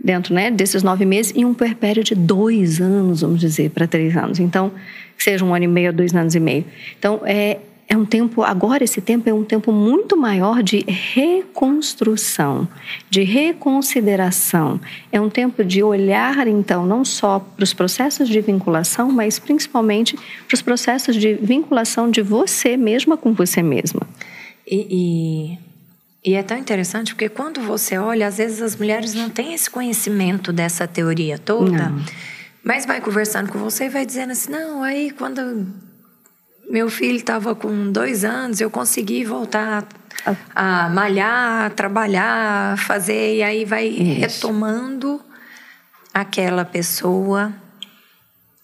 dentro 0.03 0.35
né? 0.35 0.51
desses 0.51 0.83
nove 0.83 1.07
meses, 1.07 1.33
e 1.35 1.45
um 1.45 1.55
puerpério 1.55 2.03
de 2.03 2.15
dois 2.15 2.81
anos, 2.81 3.21
vamos 3.21 3.41
dizer, 3.41 3.71
para 3.71 3.87
três 3.87 4.17
anos. 4.17 4.41
Então, 4.41 4.73
seja 5.19 5.45
um 5.45 5.55
ano 5.55 5.65
e 5.65 5.69
meio, 5.69 5.93
dois 5.93 6.15
anos 6.15 6.35
e 6.35 6.41
meio. 6.41 6.65
Então, 6.99 7.21
é, 7.25 7.59
é 7.89 7.97
um 7.97 8.05
tempo, 8.05 8.43
agora 8.43 8.85
esse 8.85 9.01
tempo 9.01 9.29
é 9.31 9.33
um 9.33 9.43
tempo 9.43 9.73
muito 9.73 10.15
maior 10.15 10.63
de 10.63 10.85
reconstrução, 10.87 12.69
de 13.09 13.23
reconsideração. 13.23 14.79
É 15.11 15.19
um 15.19 15.31
tempo 15.31 15.65
de 15.65 15.83
olhar, 15.83 16.47
então, 16.47 16.85
não 16.85 17.03
só 17.03 17.39
para 17.39 17.65
os 17.65 17.73
processos 17.73 18.29
de 18.29 18.41
vinculação, 18.43 19.11
mas 19.11 19.39
principalmente 19.39 20.17
para 20.47 20.55
os 20.55 20.61
processos 20.61 21.17
de 21.17 21.35
vinculação 21.35 22.11
de 22.11 22.21
você 22.21 22.77
mesma 22.77 23.17
com 23.17 23.33
você 23.33 23.63
mesma. 23.63 24.03
E, 24.71 25.59
e, 26.25 26.31
e 26.31 26.35
é 26.35 26.43
tão 26.43 26.59
interessante 26.59 27.15
porque 27.15 27.31
quando 27.31 27.63
você 27.63 27.97
olha, 27.97 28.27
às 28.27 28.37
vezes 28.37 28.61
as 28.61 28.77
mulheres 28.77 29.15
não 29.15 29.31
têm 29.31 29.55
esse 29.55 29.71
conhecimento 29.71 30.53
dessa 30.53 30.87
teoria 30.87 31.39
toda, 31.39 31.89
não. 31.89 32.05
Mas 32.69 32.85
vai 32.85 33.01
conversando 33.01 33.51
com 33.51 33.59
você 33.59 33.87
e 33.87 33.89
vai 33.89 34.05
dizendo 34.05 34.33
assim: 34.33 34.53
não, 34.53 34.83
aí 34.83 35.11
quando 35.11 35.67
meu 36.71 36.91
filho 36.91 37.17
estava 37.17 37.55
com 37.55 37.91
dois 37.91 38.27
anos, 38.27 38.61
eu 38.61 38.71
consegui 38.71 39.25
voltar 39.25 39.87
a 40.55 40.91
malhar, 40.91 41.71
trabalhar, 41.71 42.77
fazer, 42.77 43.37
e 43.37 43.43
aí 43.43 43.65
vai 43.65 43.87
Isso. 43.87 44.21
retomando 44.21 45.19
aquela 46.13 46.63
pessoa 46.63 47.55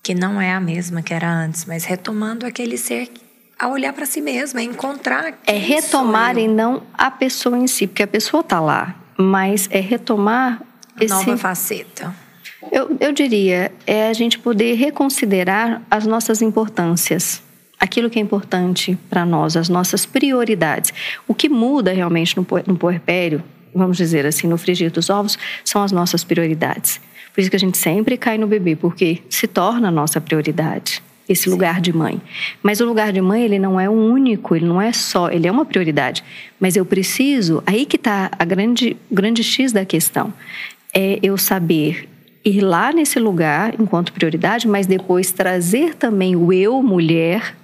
que 0.03 0.15
não 0.15 0.39
é 0.39 0.53
a 0.53 0.61
mesma 0.61 1.01
que 1.01 1.15
era 1.15 1.33
antes, 1.33 1.65
mas 1.65 1.85
retomando 1.85 2.45
aquele 2.45 2.77
ser 2.77 3.11
a 3.59 3.69
olhar 3.69 3.95
para 3.95 4.05
si 4.05 4.21
mesma, 4.21 4.61
a 4.61 4.63
encontrar. 4.63 5.33
É 5.47 5.57
retomar 5.57 6.37
e 6.37 6.47
não 6.47 6.83
a 6.93 7.11
pessoa 7.11 7.57
em 7.57 7.67
si, 7.67 7.87
porque 7.87 8.03
a 8.03 8.07
pessoa 8.07 8.43
está 8.43 8.61
lá, 8.61 8.95
mas 9.17 9.67
é 9.71 9.81
retomar 9.81 10.61
esse... 11.01 11.09
nova 11.09 11.39
faceta. 11.39 12.24
Eu, 12.73 12.97
eu 13.01 13.13
diria, 13.13 13.73
é 13.87 14.09
a 14.09 14.13
gente 14.13 14.39
poder 14.39 14.75
reconsiderar 14.75 15.83
as 15.91 16.07
nossas 16.07 16.43
importâncias 16.43 17.43
aquilo 17.79 18.09
que 18.09 18.19
é 18.19 18.23
importante 18.23 18.99
para 19.11 19.27
nós, 19.27 19.57
as 19.57 19.69
nossas 19.69 20.07
prioridades. 20.07 20.93
O 21.29 21.35
que 21.35 21.49
muda 21.49 21.93
realmente 21.93 22.37
no, 22.37 22.47
no 22.67 22.77
puerpério, 22.77 23.43
vamos 23.75 23.99
dizer 23.99 24.25
assim, 24.25 24.47
no 24.47 24.57
frigir 24.57 24.91
dos 24.91 25.11
ovos, 25.11 25.39
são 25.63 25.83
as 25.83 25.93
nossas 25.93 26.25
prioridades. 26.25 27.01
Por 27.35 27.41
isso 27.41 27.51
que 27.51 27.57
a 27.57 27.61
gente 27.61 27.77
sempre 27.77 28.17
cai 28.17 28.39
no 28.39 28.47
bebê, 28.47 28.75
porque 28.75 29.23
se 29.29 29.47
torna 29.47 29.89
a 29.89 29.91
nossa 29.91 30.21
prioridade 30.21 31.03
esse 31.29 31.45
Sim. 31.45 31.51
lugar 31.51 31.81
de 31.81 31.93
mãe. 31.93 32.21
Mas 32.63 32.81
o 32.81 32.85
lugar 32.85 33.13
de 33.13 33.21
mãe, 33.21 33.43
ele 33.43 33.59
não 33.59 33.81
é 33.81 33.89
o 33.89 33.93
único, 33.93 34.55
ele 34.55 34.67
não 34.67 34.81
é 34.81 34.93
só, 34.93 35.31
ele 35.31 35.47
é 35.49 35.51
uma 35.51 35.65
prioridade. 35.65 36.23
Mas 36.61 36.77
eu 36.77 36.85
preciso, 36.85 37.63
aí 37.67 37.87
que 37.87 37.97
está 37.97 38.31
a 38.39 38.45
grande, 38.45 38.97
grande 39.11 39.43
X 39.43 39.73
da 39.73 39.85
questão, 39.85 40.33
é 40.93 41.19
eu 41.23 41.37
saber 41.39 42.09
ir 42.45 42.61
lá 42.61 42.93
nesse 42.93 43.19
lugar 43.19 43.75
enquanto 43.81 44.13
prioridade, 44.13 44.69
mas 44.69 44.87
depois 44.87 45.31
trazer 45.31 45.95
também 45.95 46.37
o 46.37 46.53
eu, 46.53 46.83
mulher, 46.83 47.57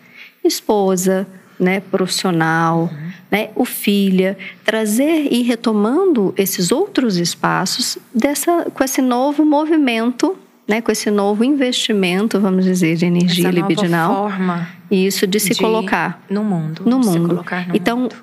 esposa, 0.42 1.26
né, 1.58 1.80
profissional, 1.80 2.90
uhum. 2.90 3.10
né, 3.30 3.50
o 3.54 3.64
filha, 3.66 4.38
trazer 4.64 5.28
e 5.30 5.42
retomando 5.42 6.32
esses 6.36 6.72
outros 6.72 7.18
espaços 7.18 7.98
dessa, 8.14 8.70
com 8.72 8.82
esse 8.82 9.02
novo 9.02 9.44
movimento, 9.44 10.36
né, 10.66 10.80
com 10.80 10.90
esse 10.90 11.10
novo 11.10 11.44
investimento, 11.44 12.40
vamos 12.40 12.64
dizer, 12.64 12.96
de 12.96 13.04
energia 13.04 13.48
Essa 13.48 13.54
libidinal. 13.54 14.12
Nova 14.12 14.30
forma 14.30 14.80
isso 14.90 15.26
de 15.26 15.38
se 15.38 15.50
de 15.50 15.60
colocar 15.60 16.22
no 16.28 16.42
mundo, 16.42 16.82
no 16.84 16.98
mundo. 16.98 17.44
No 17.68 17.76
então, 17.76 17.98
mundo. 17.98 18.16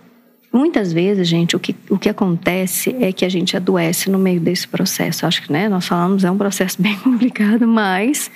Muitas 0.58 0.92
vezes, 0.92 1.28
gente, 1.28 1.56
o 1.56 1.60
que, 1.60 1.76
o 1.90 1.98
que 1.98 2.10
acontece 2.10 2.96
é 3.00 3.12
que 3.12 3.24
a 3.24 3.30
gente 3.30 3.56
adoece 3.56 4.10
no 4.10 4.18
meio 4.18 4.40
desse 4.40 4.68
processo. 4.68 5.26
Acho 5.26 5.44
que, 5.44 5.52
né, 5.52 5.70
nós 5.70 5.86
falamos 5.88 6.24
é 6.24 6.32
um 6.32 6.38
processo 6.38 6.80
bem 6.82 6.96
complicado, 6.98 7.68
mas 7.68 8.32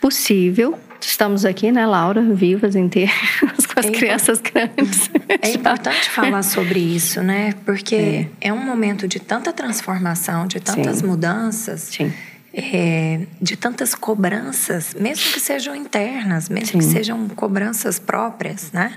possível 0.00 0.78
Estamos 0.98 1.44
aqui, 1.44 1.70
né, 1.70 1.86
Laura, 1.86 2.22
vivas 2.22 2.74
inteiras, 2.74 3.14
com 3.72 3.78
as 3.78 3.86
é 3.86 3.90
crianças 3.90 4.40
grandes. 4.40 5.10
É 5.42 5.50
importante 5.50 6.08
falar 6.10 6.42
sobre 6.42 6.80
isso, 6.80 7.22
né? 7.22 7.54
Porque 7.64 7.94
é. 7.94 8.28
é. 8.48 8.52
um 8.52 8.64
momento 8.64 9.06
de 9.06 9.20
tanta 9.20 9.52
transformação, 9.52 10.46
de 10.46 10.58
tantas 10.58 10.98
Sim. 10.98 11.06
mudanças. 11.06 11.82
Sim. 11.82 12.12
É, 12.52 13.20
de 13.40 13.56
tantas 13.56 13.94
cobranças, 13.94 14.94
mesmo 14.98 15.32
que 15.32 15.40
sejam 15.40 15.76
internas, 15.76 16.48
mesmo 16.48 16.68
Sim. 16.68 16.78
que 16.78 16.84
sejam 16.84 17.28
cobranças 17.28 17.98
próprias, 17.98 18.72
né? 18.72 18.94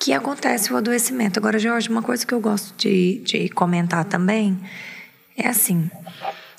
Que 0.00 0.14
acontece 0.14 0.72
o 0.72 0.76
adoecimento. 0.76 1.38
Agora, 1.38 1.58
Jorge, 1.58 1.90
uma 1.90 2.02
coisa 2.02 2.26
que 2.26 2.34
eu 2.34 2.40
gosto 2.40 2.74
de, 2.76 3.20
de 3.22 3.48
comentar 3.50 4.04
também 4.04 4.58
é 5.36 5.46
assim: 5.46 5.90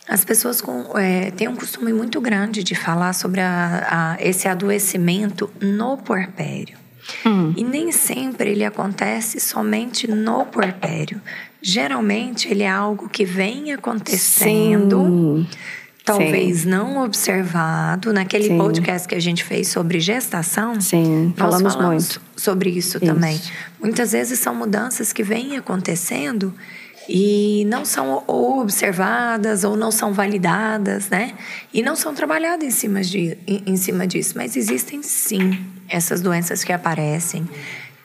as 0.07 0.23
pessoas 0.23 0.61
com, 0.61 0.97
é, 0.97 1.31
têm 1.31 1.47
um 1.47 1.55
costume 1.55 1.91
muito 1.91 2.21
grande 2.21 2.63
de 2.63 2.75
falar 2.75 3.13
sobre 3.13 3.41
a, 3.41 3.87
a, 3.89 4.23
esse 4.23 4.47
adoecimento 4.47 5.49
no 5.59 5.97
puerpério. 5.97 6.77
Hum. 7.25 7.53
E 7.57 7.63
nem 7.63 7.91
sempre 7.91 8.51
ele 8.51 8.63
acontece 8.63 9.39
somente 9.39 10.09
no 10.09 10.45
puerpério. 10.45 11.19
Geralmente 11.61 12.47
ele 12.47 12.63
é 12.63 12.69
algo 12.69 13.09
que 13.09 13.25
vem 13.25 13.73
acontecendo. 13.73 15.45
Sim. 15.49 15.57
Talvez 16.03 16.61
Sim. 16.61 16.69
não 16.69 17.03
observado. 17.03 18.11
Naquele 18.11 18.47
Sim. 18.47 18.57
podcast 18.57 19.07
que 19.07 19.15
a 19.15 19.19
gente 19.19 19.43
fez 19.43 19.67
sobre 19.67 19.99
gestação, 19.99 20.79
Sim, 20.81 21.33
falamos, 21.37 21.73
falamos 21.73 22.09
muito 22.09 22.21
sobre 22.35 22.69
isso, 22.71 22.97
isso 22.97 22.99
também. 22.99 23.39
Muitas 23.79 24.11
vezes 24.11 24.39
são 24.39 24.55
mudanças 24.55 25.13
que 25.13 25.23
vêm 25.23 25.57
acontecendo 25.57 26.53
e 27.07 27.65
não 27.65 27.83
são 27.85 28.23
ou 28.25 28.61
observadas 28.61 29.63
ou 29.63 29.75
não 29.75 29.91
são 29.91 30.13
validadas, 30.13 31.09
né? 31.09 31.33
E 31.73 31.81
não 31.81 31.95
são 31.95 32.13
trabalhadas 32.13 32.65
em 32.65 32.71
cima, 32.71 33.01
de, 33.01 33.37
em, 33.47 33.63
em 33.65 33.77
cima 33.77 34.07
disso. 34.07 34.33
Mas 34.35 34.55
existem 34.55 35.03
sim 35.03 35.59
essas 35.89 36.21
doenças 36.21 36.63
que 36.63 36.73
aparecem. 36.73 37.47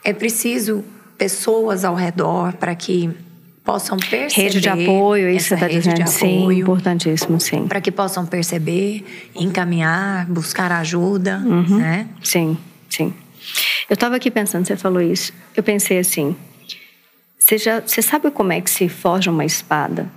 É 0.03 0.13
preciso 0.13 0.83
pessoas 1.17 1.83
ao 1.83 1.95
redor 1.95 2.53
para 2.53 2.75
que 2.75 3.09
possam 3.67 3.97
perceber. 3.97 4.43
Rede 4.43 4.61
de 4.61 4.69
apoio, 4.69 5.29
isso 5.29 5.53
está 5.53 5.67
dizendo. 5.67 6.07
Sim, 6.07 6.49
importantíssimo, 6.53 7.37
sim. 7.37 7.67
Para 7.67 7.81
que 7.81 7.91
possam 7.91 8.25
perceber, 8.25 9.03
encaminhar, 9.35 10.25
buscar 10.27 10.71
ajuda, 10.71 11.43
uhum. 11.45 11.77
né? 11.77 12.07
Sim, 12.23 12.57
sim. 12.89 13.13
Eu 13.89 13.95
estava 13.95 14.15
aqui 14.15 14.31
pensando, 14.31 14.65
você 14.65 14.77
falou 14.77 15.01
isso. 15.01 15.33
Eu 15.53 15.61
pensei 15.61 15.99
assim, 15.99 16.33
você, 17.37 17.57
já, 17.57 17.81
você 17.81 18.01
sabe 18.01 18.31
como 18.31 18.53
é 18.53 18.61
que 18.61 18.69
se 18.69 18.87
forja 18.87 19.29
uma 19.29 19.43
espada? 19.43 20.09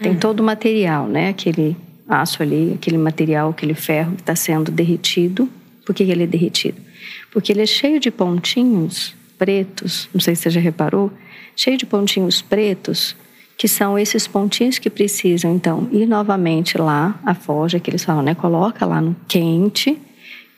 Tem 0.00 0.10
uhum. 0.10 0.18
todo 0.18 0.40
o 0.40 0.42
material, 0.42 1.06
né? 1.06 1.28
Aquele 1.28 1.76
aço 2.08 2.42
ali, 2.42 2.72
aquele 2.74 2.98
material, 2.98 3.50
aquele 3.50 3.74
ferro 3.74 4.16
que 4.16 4.22
está 4.22 4.34
sendo 4.34 4.72
derretido. 4.72 5.48
Por 5.86 5.94
que, 5.94 6.04
que 6.04 6.10
ele 6.10 6.24
é 6.24 6.26
derretido? 6.26 6.82
Porque 7.30 7.52
ele 7.52 7.62
é 7.62 7.66
cheio 7.66 8.00
de 8.00 8.10
pontinhos 8.10 9.14
pretos, 9.38 10.08
não 10.12 10.20
sei 10.20 10.34
se 10.34 10.42
você 10.42 10.50
já 10.50 10.60
reparou, 10.60 11.12
cheio 11.56 11.76
de 11.76 11.86
pontinhos 11.86 12.42
pretos, 12.42 13.16
que 13.56 13.68
são 13.68 13.98
esses 13.98 14.26
pontinhos 14.26 14.78
que 14.78 14.90
precisam, 14.90 15.54
então, 15.54 15.88
ir 15.92 16.06
novamente 16.06 16.78
lá, 16.78 17.20
a 17.24 17.34
forja, 17.34 17.78
que 17.78 17.90
eles 17.90 18.04
falam, 18.04 18.22
né? 18.22 18.34
Coloca 18.34 18.84
lá 18.84 19.00
no 19.00 19.14
quente 19.28 19.98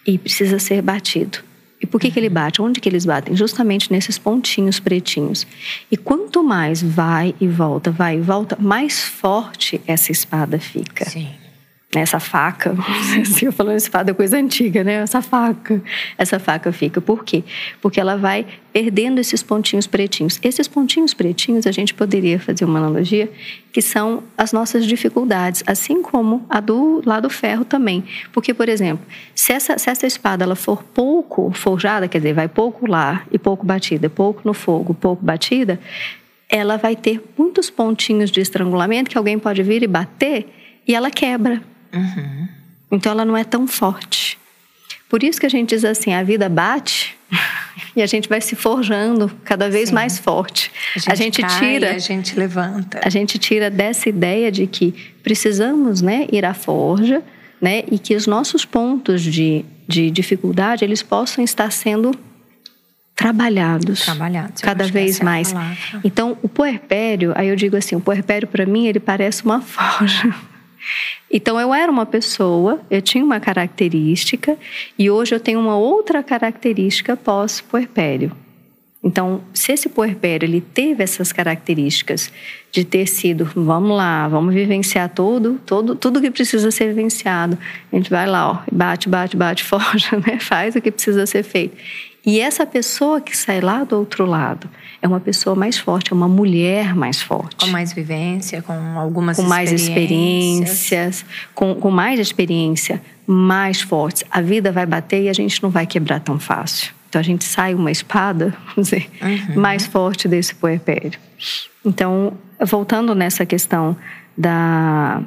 e 0.07 0.17
precisa 0.17 0.59
ser 0.59 0.81
batido. 0.81 1.39
E 1.81 1.87
Por 1.87 2.01
que, 2.01 2.11
que 2.11 2.19
ele 2.19 2.31
bate? 2.31 2.63
Onde 2.63 2.81
que 2.81 2.89
eles 2.89 3.05
batem? 3.05 3.37
Justamente 3.37 3.93
nesses 3.93 4.17
pontinhos 4.17 4.81
pretinhos. 4.81 5.47
E 5.91 5.99
quanto 5.99 6.43
mais 6.43 6.83
vai 6.83 7.35
e 7.39 7.47
volta, 7.47 7.91
vai 7.91 8.17
e 8.17 8.21
volta, 8.21 8.57
mais 8.59 9.03
forte 9.03 9.81
essa 9.87 10.11
espada 10.11 10.59
fica. 10.59 11.05
Sim 11.05 11.44
essa 12.01 12.19
faca, 12.19 12.75
assim, 13.21 13.47
eu 13.47 13.53
falando 13.53 13.77
espada 13.77 14.11
é 14.11 14.15
coisa 14.15 14.37
antiga, 14.37 14.83
né? 14.83 14.95
Essa 14.95 15.23
faca, 15.23 15.83
essa 16.19 16.39
faca 16.39 16.73
fica. 16.73 17.01
Por 17.01 17.25
quê? 17.25 17.45
Porque 17.81 18.01
ela 18.01 18.17
vai 18.17 18.47
perdendo 18.73 19.21
esses 19.21 19.43
pontinhos 19.43 19.87
pretinhos. 19.87 20.39
Esses 20.43 20.67
pontinhos 20.67 21.15
pretinhos, 21.15 21.67
a 21.67 21.73
gente 21.73 21.95
poderia 21.95 22.41
fazer 22.41 22.65
uma 22.65 22.79
analogia, 22.79 23.31
que 23.73 23.81
são 23.81 24.23
as 24.37 24.53
nossas 24.53 24.87
dificuldades, 24.87 25.63
assim 25.67 26.03
como 26.03 26.45
a 26.49 26.61
do 26.61 27.03
lado 27.07 27.31
ferro 27.31 27.65
também. 27.65 28.05
Porque, 28.33 28.53
por 28.53 28.69
exemplo, 28.69 29.05
se 29.35 29.53
essa, 29.53 29.79
se 29.79 29.91
essa 29.91 30.07
espada 30.07 30.45
ela 30.45 30.57
for 30.57 30.83
pouco 30.83 31.53
forjada, 31.53 32.09
quer 32.09 32.19
dizer, 32.19 32.35
vai 32.35 32.49
pouco 32.49 32.87
lá 32.87 33.25
e 33.31 33.39
pouco 33.39 33.65
batida, 33.65 34.11
pouco 34.11 34.43
no 34.45 34.55
fogo, 34.55 34.93
pouco 34.95 35.25
batida, 35.25 35.79
ela 36.49 36.77
vai 36.77 36.95
ter 36.95 37.23
muitos 37.37 37.71
pontinhos 37.71 38.31
de 38.31 38.41
estrangulamento 38.41 39.11
que 39.11 39.19
alguém 39.19 39.39
pode 39.39 39.63
vir 39.63 39.83
e 39.83 39.87
bater 39.87 40.47
e 40.87 40.95
ela 40.95 41.11
quebra. 41.11 41.63
Uhum. 41.95 42.49
Então 42.91 43.13
ela 43.13 43.25
não 43.25 43.37
é 43.37 43.45
tão 43.45 43.67
forte. 43.67 44.39
Por 45.09 45.23
isso 45.23 45.39
que 45.39 45.47
a 45.47 45.49
gente 45.49 45.71
diz 45.71 45.85
assim: 45.85 46.13
a 46.13 46.23
vida 46.23 46.49
bate 46.49 47.17
e 47.95 48.03
a 48.03 48.07
gente 48.07 48.29
vai 48.29 48.41
se 48.41 48.57
forjando 48.57 49.31
cada 49.45 49.71
vez 49.71 49.89
Sim. 49.89 49.95
mais 49.95 50.19
forte. 50.19 50.71
A 51.07 51.15
gente, 51.15 51.45
a 51.45 51.49
gente 51.49 51.59
tira, 51.59 51.95
a 51.95 51.99
gente 51.99 52.39
levanta. 52.39 53.01
A 53.03 53.09
gente 53.09 53.39
tira 53.39 53.71
dessa 53.71 54.09
ideia 54.09 54.51
de 54.51 54.67
que 54.67 54.93
precisamos, 55.23 56.03
né, 56.03 56.27
ir 56.33 56.45
à 56.45 56.55
forja, 56.55 57.23
né, 57.61 57.85
e 57.91 57.99
que 57.99 58.15
os 58.15 58.27
nossos 58.27 58.65
pontos 58.65 59.23
de, 59.23 59.65
de 59.87 60.11
dificuldade 60.11 60.85
eles 60.85 61.03
possam 61.03 61.45
estar 61.45 61.71
sendo 61.71 62.13
trabalhados, 63.15 64.05
trabalhados 64.05 64.61
cada 64.61 64.87
vez 64.89 65.21
é 65.21 65.25
mais. 65.25 65.55
Então, 66.03 66.37
o 66.43 66.49
puerpério, 66.49 67.33
aí 67.37 67.49
eu 67.49 67.57
digo 67.57 67.77
assim, 67.77 67.95
o 67.95 68.01
puerpério 68.01 68.49
para 68.49 68.67
mim 68.67 68.87
ele 68.87 69.01
parece 69.01 69.45
uma 69.45 69.61
forja. 69.61 70.35
Então 71.31 71.61
eu 71.61 71.73
era 71.73 71.91
uma 71.91 72.07
pessoa, 72.07 72.81
eu 72.91 73.03
tinha 73.03 73.25
uma 73.25 73.41
característica 73.41 74.57
e 74.99 75.11
hoje 75.11 75.35
eu 75.35 75.41
tenho 75.41 75.61
uma 75.61 75.77
outra 75.77 76.23
característica 76.23 77.17
pós-puerpério. 77.17 78.33
Então, 79.05 79.43
se 79.53 79.71
esse 79.71 79.91
puerpério 79.91 80.47
ele 80.47 80.63
teve 80.63 81.05
essas 81.05 81.31
características 81.31 82.33
de 82.73 82.87
ter 82.87 83.07
sido, 83.07 83.45
vamos 83.55 83.95
lá, 83.95 84.27
vamos 84.29 84.55
vivenciar 84.55 85.11
todo, 85.11 85.61
todo, 85.67 85.95
tudo 85.95 86.23
que 86.23 86.31
precisa 86.31 86.71
ser 86.71 86.89
vivenciado. 86.89 87.59
A 87.93 87.97
gente 87.97 88.09
vai 88.09 88.27
lá, 88.27 88.51
ó, 88.51 88.59
bate, 88.73 89.07
bate, 89.11 89.37
bate, 89.37 89.63
forja, 89.65 90.17
né? 90.27 90.39
faz 90.41 90.75
o 90.75 90.81
que 90.81 90.91
precisa 90.91 91.27
ser 91.27 91.43
feito. 91.43 91.77
E 92.27 92.41
essa 92.41 92.65
pessoa 92.65 93.21
que 93.21 93.37
sai 93.37 93.61
lá 93.61 93.85
do 93.85 93.99
outro 93.99 94.25
lado 94.25 94.69
é 95.03 95.07
uma 95.07 95.21
pessoa 95.21 95.55
mais 95.55 95.77
forte, 95.77 96.13
é 96.13 96.17
uma 96.17 96.29
mulher 96.29 96.95
mais 96.95 97.21
forte. 97.21 97.57
Com 97.57 97.67
mais 97.67 97.93
vivência, 97.93 98.63
com 98.63 98.73
algumas 98.99 99.37
com 99.37 99.43
mais 99.43 99.71
experiências, 99.71 101.25
com, 101.55 101.75
com 101.75 101.91
mais 101.91 102.19
experiência, 102.19 103.03
mais 103.27 103.83
fortes. 103.83 104.25
A 104.31 104.41
vida 104.41 104.73
vai 104.73 104.87
bater 104.87 105.25
e 105.25 105.29
a 105.29 105.33
gente 105.35 105.63
não 105.63 105.69
vai 105.69 105.87
quebrar 105.87 106.21
tão 106.21 106.39
fácil. 106.39 106.95
Então 107.09 107.21
a 107.21 107.25
gente 107.25 107.45
sai 107.45 107.75
uma 107.75 107.91
espada, 107.91 108.55
vamos 108.75 108.89
dizer, 108.91 109.11
uhum. 109.23 109.61
mais 109.61 109.87
forte 109.87 110.27
desse 110.27 110.55
puerpério. 110.55 111.19
Então, 111.85 112.33
voltando 112.59 113.15
nessa 113.15 113.45
questão 113.45 113.95
da, 114.37 115.23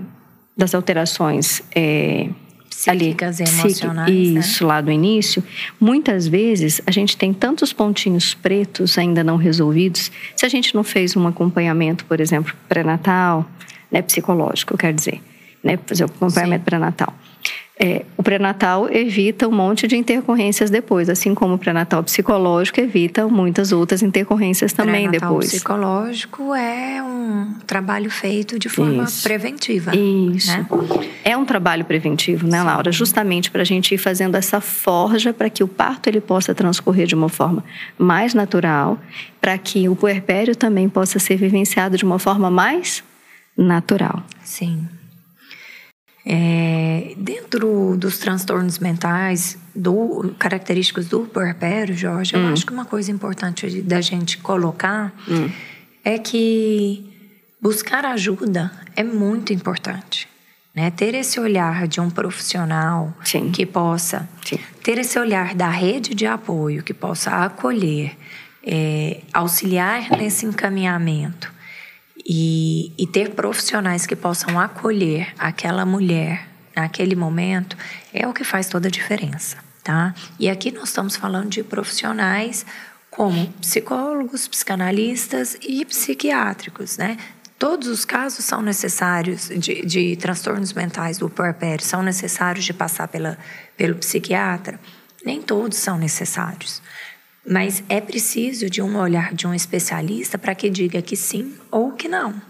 das 0.58 0.74
alterações 0.74 1.62
é, 1.76 2.28
psíquicas 2.78 3.42
ali, 3.42 3.50
e 3.50 3.54
emocionais. 3.54 4.12
Né? 4.12 4.40
Isso, 4.40 4.64
né? 4.64 4.68
lá 4.68 4.82
do 4.82 4.92
início. 4.92 5.44
Muitas 5.80 6.28
vezes 6.28 6.80
a 6.86 6.92
gente 6.92 7.18
tem 7.18 7.34
tantos 7.34 7.74
pontinhos 7.74 8.36
pretos 8.36 8.98
ainda 8.98 9.24
não 9.24 9.36
resolvidos. 9.36 10.12
Se 10.36 10.46
a 10.46 10.50
gente 10.50 10.76
não 10.76 10.84
fez 10.84 11.16
um 11.16 11.28
acompanhamento, 11.28 12.06
por 12.06 12.20
exemplo, 12.20 12.54
pré-natal, 12.70 13.50
né, 13.92 14.02
psicológico, 14.02 14.78
quer 14.78 14.94
dizer, 14.94 15.22
né, 15.64 15.80
fazer 15.88 16.04
o 16.04 16.06
acompanhamento 16.06 16.66
pré-natal. 16.66 17.14
É, 17.80 18.04
o 18.18 18.24
pré-natal 18.24 18.90
evita 18.92 19.48
um 19.48 19.52
monte 19.52 19.88
de 19.88 19.96
intercorrências 19.96 20.72
depois, 20.72 21.10
assim 21.10 21.36
como 21.36 21.54
o 21.54 21.58
pré-natal 21.60 22.04
psicológico 22.04 22.80
evita 22.82 23.28
muitas 23.28 23.72
outras 23.72 24.02
intercorrências 24.02 24.74
também 24.74 25.08
depois. 25.12 25.50
O 25.50 25.52
psicológico 25.52 26.56
é 26.56 27.04
um 27.04 27.54
trabalho 27.68 28.10
feito 28.10 28.58
de 28.58 28.68
forma 28.68 29.04
Isso. 29.04 29.22
preventiva. 29.22 29.96
Isso. 29.96 30.50
Né? 30.50 30.66
É 31.24 31.38
um 31.38 31.46
trabalho 31.46 31.86
preventivo, 31.86 32.48
né, 32.48 32.60
Sim. 32.60 32.66
Laura? 32.66 32.92
Justamente 32.92 33.52
para 33.52 33.62
a 33.62 33.66
gente 33.66 33.94
ir 33.94 34.00
fazendo 34.00 34.34
essa 34.34 34.60
forja 34.60 35.32
para 35.32 35.48
que 35.48 35.64
o 35.64 35.68
parto 35.68 36.08
ele 36.08 36.20
possa 36.20 36.56
transcorrer 36.56 37.06
de 37.06 37.14
uma 37.14 37.30
forma 37.30 37.64
mais 37.96 38.34
natural, 38.34 39.00
para 39.40 39.56
que 39.56 39.88
o 39.88 39.96
puerpério 39.96 40.56
também 40.56 40.90
possa 40.90 41.20
ser 41.20 41.36
vivenciado 41.36 41.96
de 41.96 42.04
uma 42.04 42.18
forma 42.18 42.50
mais 42.50 43.04
natural. 43.56 44.24
Sim. 44.44 44.88
É, 46.30 47.14
dentro 47.16 47.96
dos 47.96 48.18
transtornos 48.18 48.80
mentais, 48.80 49.58
do, 49.74 50.36
característicos 50.38 51.08
do 51.08 51.22
puerpério, 51.22 51.96
Jorge, 51.96 52.36
hum. 52.36 52.48
eu 52.48 52.54
acho 52.54 52.66
que 52.66 52.74
uma 52.74 52.84
coisa 52.84 53.10
importante 53.10 53.82
da 53.82 54.02
gente 54.02 54.38
colocar 54.40 55.14
hum. 55.26 55.50
é 56.04 56.20
que 56.20 57.10
buscar 57.62 58.04
ajuda 58.04 58.70
é 58.94 59.06
muito 59.06 59.54
importante. 59.54 60.28
Né? 60.76 60.92
Ter 60.92 61.16
esse 61.16 61.40
olhar 61.40 61.88
de 61.88 62.02
um 62.02 62.10
profissional 62.10 63.14
Sim. 63.24 63.50
que 63.50 63.66
possa 63.66 64.28
Sim. 64.46 64.60
ter 64.84 64.98
esse 64.98 65.18
olhar 65.18 65.56
da 65.56 65.70
rede 65.70 66.14
de 66.14 66.26
apoio, 66.26 66.84
que 66.84 66.94
possa 66.94 67.32
acolher, 67.46 68.18
é, 68.66 69.22
auxiliar 69.32 70.10
nesse 70.12 70.46
encaminhamento 70.46 71.56
e, 72.28 72.92
e 72.98 73.08
ter 73.08 73.32
profissionais 73.32 74.06
que 74.06 74.16
possam 74.16 74.60
acolher 74.60 75.34
aquela 75.40 75.86
mulher 75.86 76.46
naquele 76.76 77.16
momento 77.16 77.78
é 78.14 78.28
o 78.28 78.34
que 78.34 78.44
faz 78.44 78.68
toda 78.68 78.90
a 78.90 78.92
diferença, 78.92 79.58
tá? 79.82 80.14
E 80.38 80.50
aqui 80.50 80.70
nós 80.70 80.90
estamos 80.90 81.16
falando 81.16 81.50
de 81.50 81.64
profissionais 81.64 82.66
como 83.10 83.48
psicólogos, 83.62 84.48
psicanalistas 84.48 85.58
e 85.62 85.86
psiquiátricos, 85.86 86.98
né? 86.98 87.18
Todos 87.58 87.88
os 87.88 88.06
casos 88.06 88.46
são 88.46 88.62
necessários 88.62 89.48
de, 89.48 89.84
de 89.84 90.16
transtornos 90.18 90.74
mentais 90.74 91.18
do 91.18 91.30
puerpério, 91.30 91.84
são 91.84 92.04
necessários 92.04 92.66
de 92.66 92.74
passar 92.74 93.08
pela, 93.08 93.38
pelo 93.76 93.96
psiquiatra. 93.96 94.80
Nem 95.26 95.42
todos 95.42 95.78
são 95.78 95.98
necessários. 95.98 96.82
Mas 97.48 97.82
é 97.88 98.02
preciso 98.02 98.70
de 98.70 98.82
um 98.82 98.98
olhar 98.98 99.34
de 99.34 99.48
um 99.48 99.54
especialista 99.54 100.38
para 100.38 100.54
que 100.54 100.70
diga 100.70 101.02
que 101.02 101.16
sim 101.16 101.54
ou 101.72 101.94
que 101.94 102.08
não, 102.08 102.42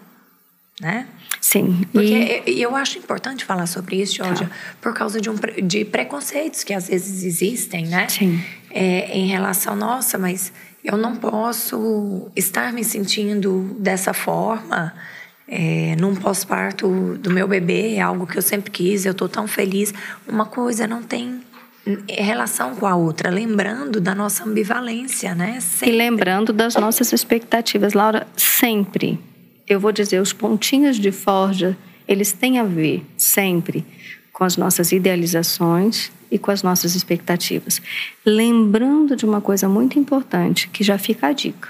né? 0.82 1.08
Sim. 1.40 1.86
Porque 1.94 2.44
e... 2.48 2.62
eu 2.62 2.76
acho 2.76 2.98
importante 2.98 3.46
falar 3.46 3.68
sobre 3.68 4.02
isso, 4.02 4.16
Georgia, 4.16 4.48
tá. 4.48 4.56
por 4.82 4.94
causa 4.94 5.22
de, 5.22 5.30
um, 5.30 5.36
de 5.64 5.86
preconceitos 5.86 6.64
que 6.64 6.74
às 6.74 6.88
vezes 6.88 7.24
existem, 7.24 7.86
né? 7.86 8.08
Sim. 8.10 8.44
É, 8.72 9.16
em 9.16 9.28
relação, 9.28 9.76
nossa, 9.76 10.18
mas 10.18 10.52
eu 10.84 10.98
não 10.98 11.16
posso 11.16 12.32
estar 12.36 12.74
me 12.74 12.84
sentindo 12.84 13.76
dessa 13.80 14.14
forma 14.14 14.94
é, 15.48 15.96
num 15.98 16.16
pós-parto 16.16 17.18
do 17.20 17.32
meu 17.32 17.48
bebê, 17.48 17.96
é 17.96 18.02
algo 18.02 18.28
que 18.28 18.38
eu 18.38 18.42
sempre 18.42 18.70
quis, 18.70 19.06
eu 19.06 19.14
estou 19.14 19.30
tão 19.30 19.48
feliz. 19.48 19.94
Uma 20.28 20.46
coisa 20.46 20.86
não 20.86 21.02
tem 21.02 21.42
relação 22.08 22.76
com 22.76 22.86
a 22.86 22.96
outra, 22.96 23.30
lembrando 23.30 24.00
da 24.02 24.14
nossa 24.14 24.44
ambivalência, 24.44 25.34
né? 25.34 25.60
Sempre. 25.60 25.94
E 25.94 25.98
lembrando 25.98 26.52
das 26.52 26.76
nossas 26.76 27.12
expectativas, 27.14 27.94
Laura, 27.94 28.28
sempre. 28.36 29.20
Eu 29.68 29.80
vou 29.80 29.92
dizer, 29.92 30.22
os 30.22 30.34
pontinhos 30.34 30.98
de 30.98 31.12
forja, 31.12 31.78
eles 32.08 32.32
têm 32.32 32.60
a 32.60 32.64
ver 32.64 33.06
sempre 33.18 33.86
com 34.32 34.44
as 34.44 34.56
nossas 34.56 34.92
idealizações 34.92 36.12
e 36.30 36.38
com 36.38 36.52
as 36.52 36.62
nossas 36.62 36.96
expectativas. 36.96 37.82
Lembrando 38.26 39.16
de 39.16 39.26
uma 39.26 39.42
coisa 39.42 39.68
muito 39.68 39.98
importante, 39.98 40.70
que 40.70 40.84
já 40.84 40.98
fica 40.98 41.28
a 41.28 41.34
dica. 41.34 41.70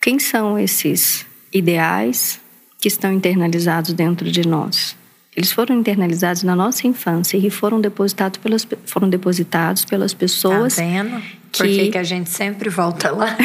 Quem 0.00 0.18
são 0.18 0.58
esses 0.58 1.26
ideais 1.52 2.40
que 2.80 2.88
estão 2.88 3.12
internalizados 3.12 3.92
dentro 3.92 4.30
de 4.30 4.46
nós? 4.46 4.96
Eles 5.38 5.52
foram 5.52 5.76
internalizados 5.76 6.42
na 6.42 6.56
nossa 6.56 6.84
infância 6.88 7.36
e 7.36 7.48
foram 7.48 7.80
depositados 7.80 8.38
pelas, 8.38 8.66
foram 8.84 9.08
depositados 9.08 9.84
pelas 9.84 10.12
pessoas. 10.12 10.74
Tá 10.74 10.82
vendo? 10.82 11.22
Que... 11.52 11.58
Por 11.58 11.92
que, 11.92 11.98
a 11.98 12.02
gente 12.02 12.28
sempre 12.28 12.68
volta 12.68 13.12
lá? 13.12 13.36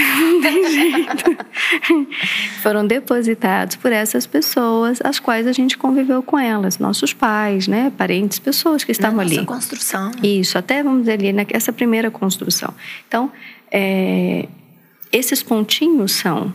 foram 2.63 2.88
depositados 2.88 3.75
por 3.75 3.91
essas 3.91 4.25
pessoas, 4.25 5.01
as 5.03 5.19
quais 5.19 5.45
a 5.45 5.51
gente 5.51 5.77
conviveu 5.77 6.23
com 6.23 6.39
elas, 6.39 6.79
nossos 6.79 7.13
pais, 7.13 7.67
né, 7.67 7.93
parentes, 7.95 8.39
pessoas 8.39 8.84
que 8.84 8.91
estavam 8.91 9.17
na 9.17 9.21
ali. 9.21 9.36
Nossa 9.36 9.47
construção. 9.47 10.12
Isso, 10.23 10.58
até 10.58 10.82
vamos 10.82 11.01
dizer 11.01 11.13
ali 11.13 11.32
nessa 11.32 11.71
primeira 11.71 12.10
construção. 12.10 12.73
Então, 13.08 13.32
é, 13.71 14.47
esses 15.12 15.43
pontinhos 15.43 16.13
são 16.13 16.51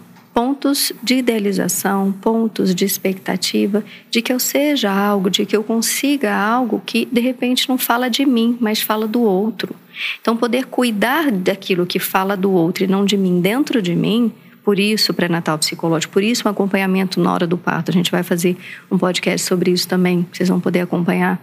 pontos 0.58 0.92
de 1.00 1.16
idealização, 1.18 2.10
pontos 2.10 2.74
de 2.74 2.84
expectativa, 2.84 3.84
de 4.10 4.20
que 4.20 4.32
eu 4.32 4.40
seja 4.40 4.90
algo, 4.90 5.30
de 5.30 5.46
que 5.46 5.56
eu 5.56 5.62
consiga 5.62 6.34
algo 6.34 6.82
que 6.84 7.06
de 7.06 7.20
repente 7.20 7.68
não 7.68 7.78
fala 7.78 8.10
de 8.10 8.26
mim, 8.26 8.58
mas 8.60 8.82
fala 8.82 9.06
do 9.06 9.22
outro. 9.22 9.74
Então, 10.20 10.36
poder 10.36 10.66
cuidar 10.66 11.30
daquilo 11.30 11.86
que 11.86 12.00
fala 12.00 12.36
do 12.36 12.50
outro 12.50 12.82
e 12.82 12.86
não 12.88 13.04
de 13.04 13.16
mim 13.16 13.40
dentro 13.40 13.80
de 13.80 13.94
mim, 13.94 14.32
por 14.64 14.80
isso 14.80 15.14
pré-natal 15.14 15.56
psicológico, 15.58 16.12
por 16.12 16.24
isso 16.24 16.42
um 16.46 16.50
acompanhamento 16.50 17.20
na 17.20 17.32
hora 17.32 17.46
do 17.46 17.56
parto. 17.56 17.90
A 17.90 17.94
gente 17.94 18.10
vai 18.10 18.24
fazer 18.24 18.56
um 18.90 18.98
podcast 18.98 19.46
sobre 19.46 19.70
isso 19.70 19.86
também, 19.86 20.26
vocês 20.32 20.48
vão 20.48 20.58
poder 20.58 20.80
acompanhar. 20.80 21.40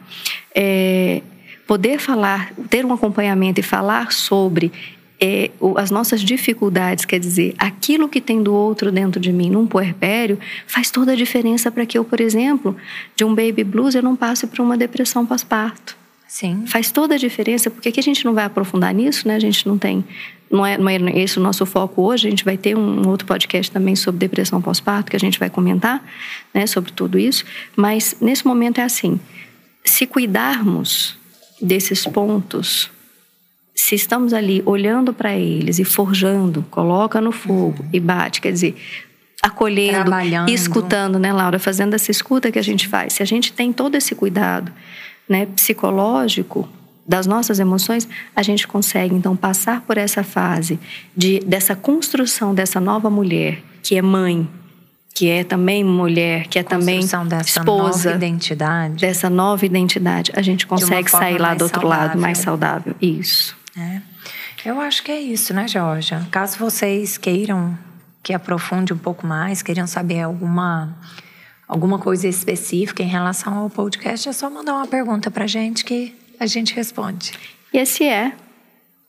É, 0.54 1.22
poder 1.66 2.00
falar, 2.00 2.52
ter 2.70 2.86
um 2.86 2.92
acompanhamento 2.92 3.62
e 3.62 3.64
falar 3.64 4.12
sobre 4.12 4.74
é, 5.20 5.52
as 5.78 5.92
nossas 5.92 6.22
dificuldades, 6.22 7.06
quer 7.06 7.20
dizer, 7.20 7.56
aquilo 7.58 8.10
que 8.10 8.20
tem 8.20 8.42
do 8.44 8.54
outro 8.54 8.92
dentro 8.92 9.20
de 9.20 9.32
mim 9.32 9.50
num 9.50 9.66
puerpério, 9.66 10.38
faz 10.68 10.92
toda 10.92 11.14
a 11.14 11.16
diferença 11.16 11.72
para 11.72 11.86
que 11.86 11.98
eu, 11.98 12.04
por 12.04 12.20
exemplo, 12.20 12.76
de 13.16 13.24
um 13.24 13.34
baby 13.34 13.64
blues, 13.64 13.96
eu 13.96 14.04
não 14.04 14.16
passe 14.16 14.46
por 14.48 14.60
uma 14.60 14.78
depressão 14.78 15.26
pós-parto. 15.26 15.96
Sim. 16.28 16.66
Faz 16.68 16.92
toda 16.92 17.16
a 17.16 17.18
diferença, 17.18 17.70
porque 17.70 17.90
aqui 17.90 18.00
a 18.00 18.04
gente 18.04 18.26
não 18.26 18.34
vai 18.34 18.44
aprofundar 18.44 18.94
nisso, 18.94 19.28
né? 19.28 19.36
A 19.36 19.40
gente 19.40 19.66
não 19.66 19.78
tem. 19.78 20.04
Não 20.52 20.66
é, 20.66 20.78
não 20.78 20.90
é 20.90 21.20
esse 21.20 21.40
o 21.40 21.42
nosso 21.42 21.66
foco 21.66 22.02
hoje. 22.02 22.28
A 22.28 22.30
gente 22.30 22.44
vai 22.44 22.58
ter 22.58 22.76
um 22.76 23.08
outro 23.08 23.26
podcast 23.26 23.72
também 23.72 23.96
sobre 23.96 24.20
depressão 24.20 24.62
pós-parto, 24.62 25.12
que 25.12 25.16
a 25.16 25.20
gente 25.20 25.40
vai 25.40 25.50
comentar 25.50 26.04
né, 26.54 26.68
sobre 26.68 26.92
tudo 26.92 27.18
isso. 27.18 27.46
Mas 27.76 28.18
nesse 28.20 28.46
momento 28.46 28.80
é 28.80 28.84
assim: 28.84 29.18
se 29.84 30.06
cuidarmos 30.06 31.16
desses 31.62 32.06
pontos 32.06 32.92
se 33.76 33.94
estamos 33.94 34.34
ali 34.34 34.64
olhando 34.66 35.14
para 35.14 35.36
eles 35.36 35.78
e 35.80 35.84
forjando, 35.84 36.66
coloca 36.72 37.20
no 37.20 37.32
fogo 37.32 37.84
uhum. 37.84 37.90
e 37.92 38.00
bate, 38.00 38.40
quer 38.40 38.54
dizer, 38.54 38.76
acolhendo, 39.44 40.10
escutando, 40.50 41.20
né, 41.20 41.32
Laura, 41.34 41.60
fazendo 41.60 41.94
essa 41.94 42.10
escuta 42.10 42.52
que 42.52 42.58
a 42.58 42.64
gente 42.64 42.88
faz. 42.88 43.14
Se 43.14 43.22
a 43.22 43.26
gente 43.26 43.52
tem 43.54 43.74
todo 43.74 43.96
esse 43.96 44.16
cuidado, 44.16 44.72
né, 45.28 45.46
psicológico 45.48 46.68
das 47.08 47.28
nossas 47.28 47.60
emoções, 47.60 48.08
a 48.36 48.42
gente 48.42 48.68
consegue 48.68 49.14
então 49.14 49.36
passar 49.36 49.82
por 49.82 49.98
essa 49.98 50.24
fase 50.24 50.80
de 51.16 51.40
dessa 51.42 51.76
construção 51.76 52.56
dessa 52.56 52.80
nova 52.80 53.10
mulher 53.10 53.62
que 53.84 53.96
é 53.96 54.02
mãe, 54.02 54.48
que 55.14 55.30
é 55.30 55.44
também 55.44 55.84
mulher, 55.84 56.48
que 56.48 56.58
é 56.58 56.64
também 56.64 57.02
dessa 57.02 57.60
esposa, 57.60 58.10
nova 58.10 58.26
identidade. 58.26 58.96
dessa 59.00 59.30
nova 59.30 59.64
identidade, 59.64 60.32
a 60.36 60.42
gente 60.42 60.66
consegue 60.66 61.12
sair 61.12 61.38
lá 61.38 61.54
do 61.54 61.66
outro 61.66 61.82
saudável. 61.82 62.08
lado 62.08 62.20
mais 62.20 62.40
saudável. 62.40 62.96
Isso. 63.00 63.56
É. 63.78 64.02
Eu 64.66 64.80
acho 64.80 65.04
que 65.04 65.12
é 65.12 65.20
isso, 65.20 65.54
né, 65.54 65.68
Georgia? 65.68 66.26
Caso 66.32 66.58
vocês 66.58 67.18
queiram 67.18 67.78
que 68.24 68.34
aprofunde 68.34 68.94
um 68.94 68.98
pouco 68.98 69.28
mais, 69.28 69.62
queiram 69.62 69.86
saber 69.86 70.22
alguma 70.22 70.96
alguma 71.68 71.98
coisa 71.98 72.28
específica 72.28 73.02
em 73.02 73.08
relação 73.08 73.56
ao 73.58 73.70
podcast, 73.70 74.30
é 74.30 74.34
só 74.34 74.50
mandar 74.50 74.76
uma 74.76 74.88
pergunta 74.88 75.32
pra 75.32 75.48
gente 75.48 75.84
que 75.84 76.16
a 76.40 76.46
gente 76.46 76.76
responde. 76.76 77.34
E 77.74 77.78
esse 77.78 78.04
é 78.04 78.34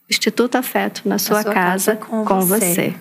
Instituto 0.08 0.56
Afeto 0.56 1.02
na 1.06 1.18
sua, 1.18 1.42
sua 1.42 1.52
casa, 1.52 1.96
casa, 1.96 1.96
com, 1.96 2.24
com 2.24 2.40
você. 2.40 2.74
você. 2.74 2.94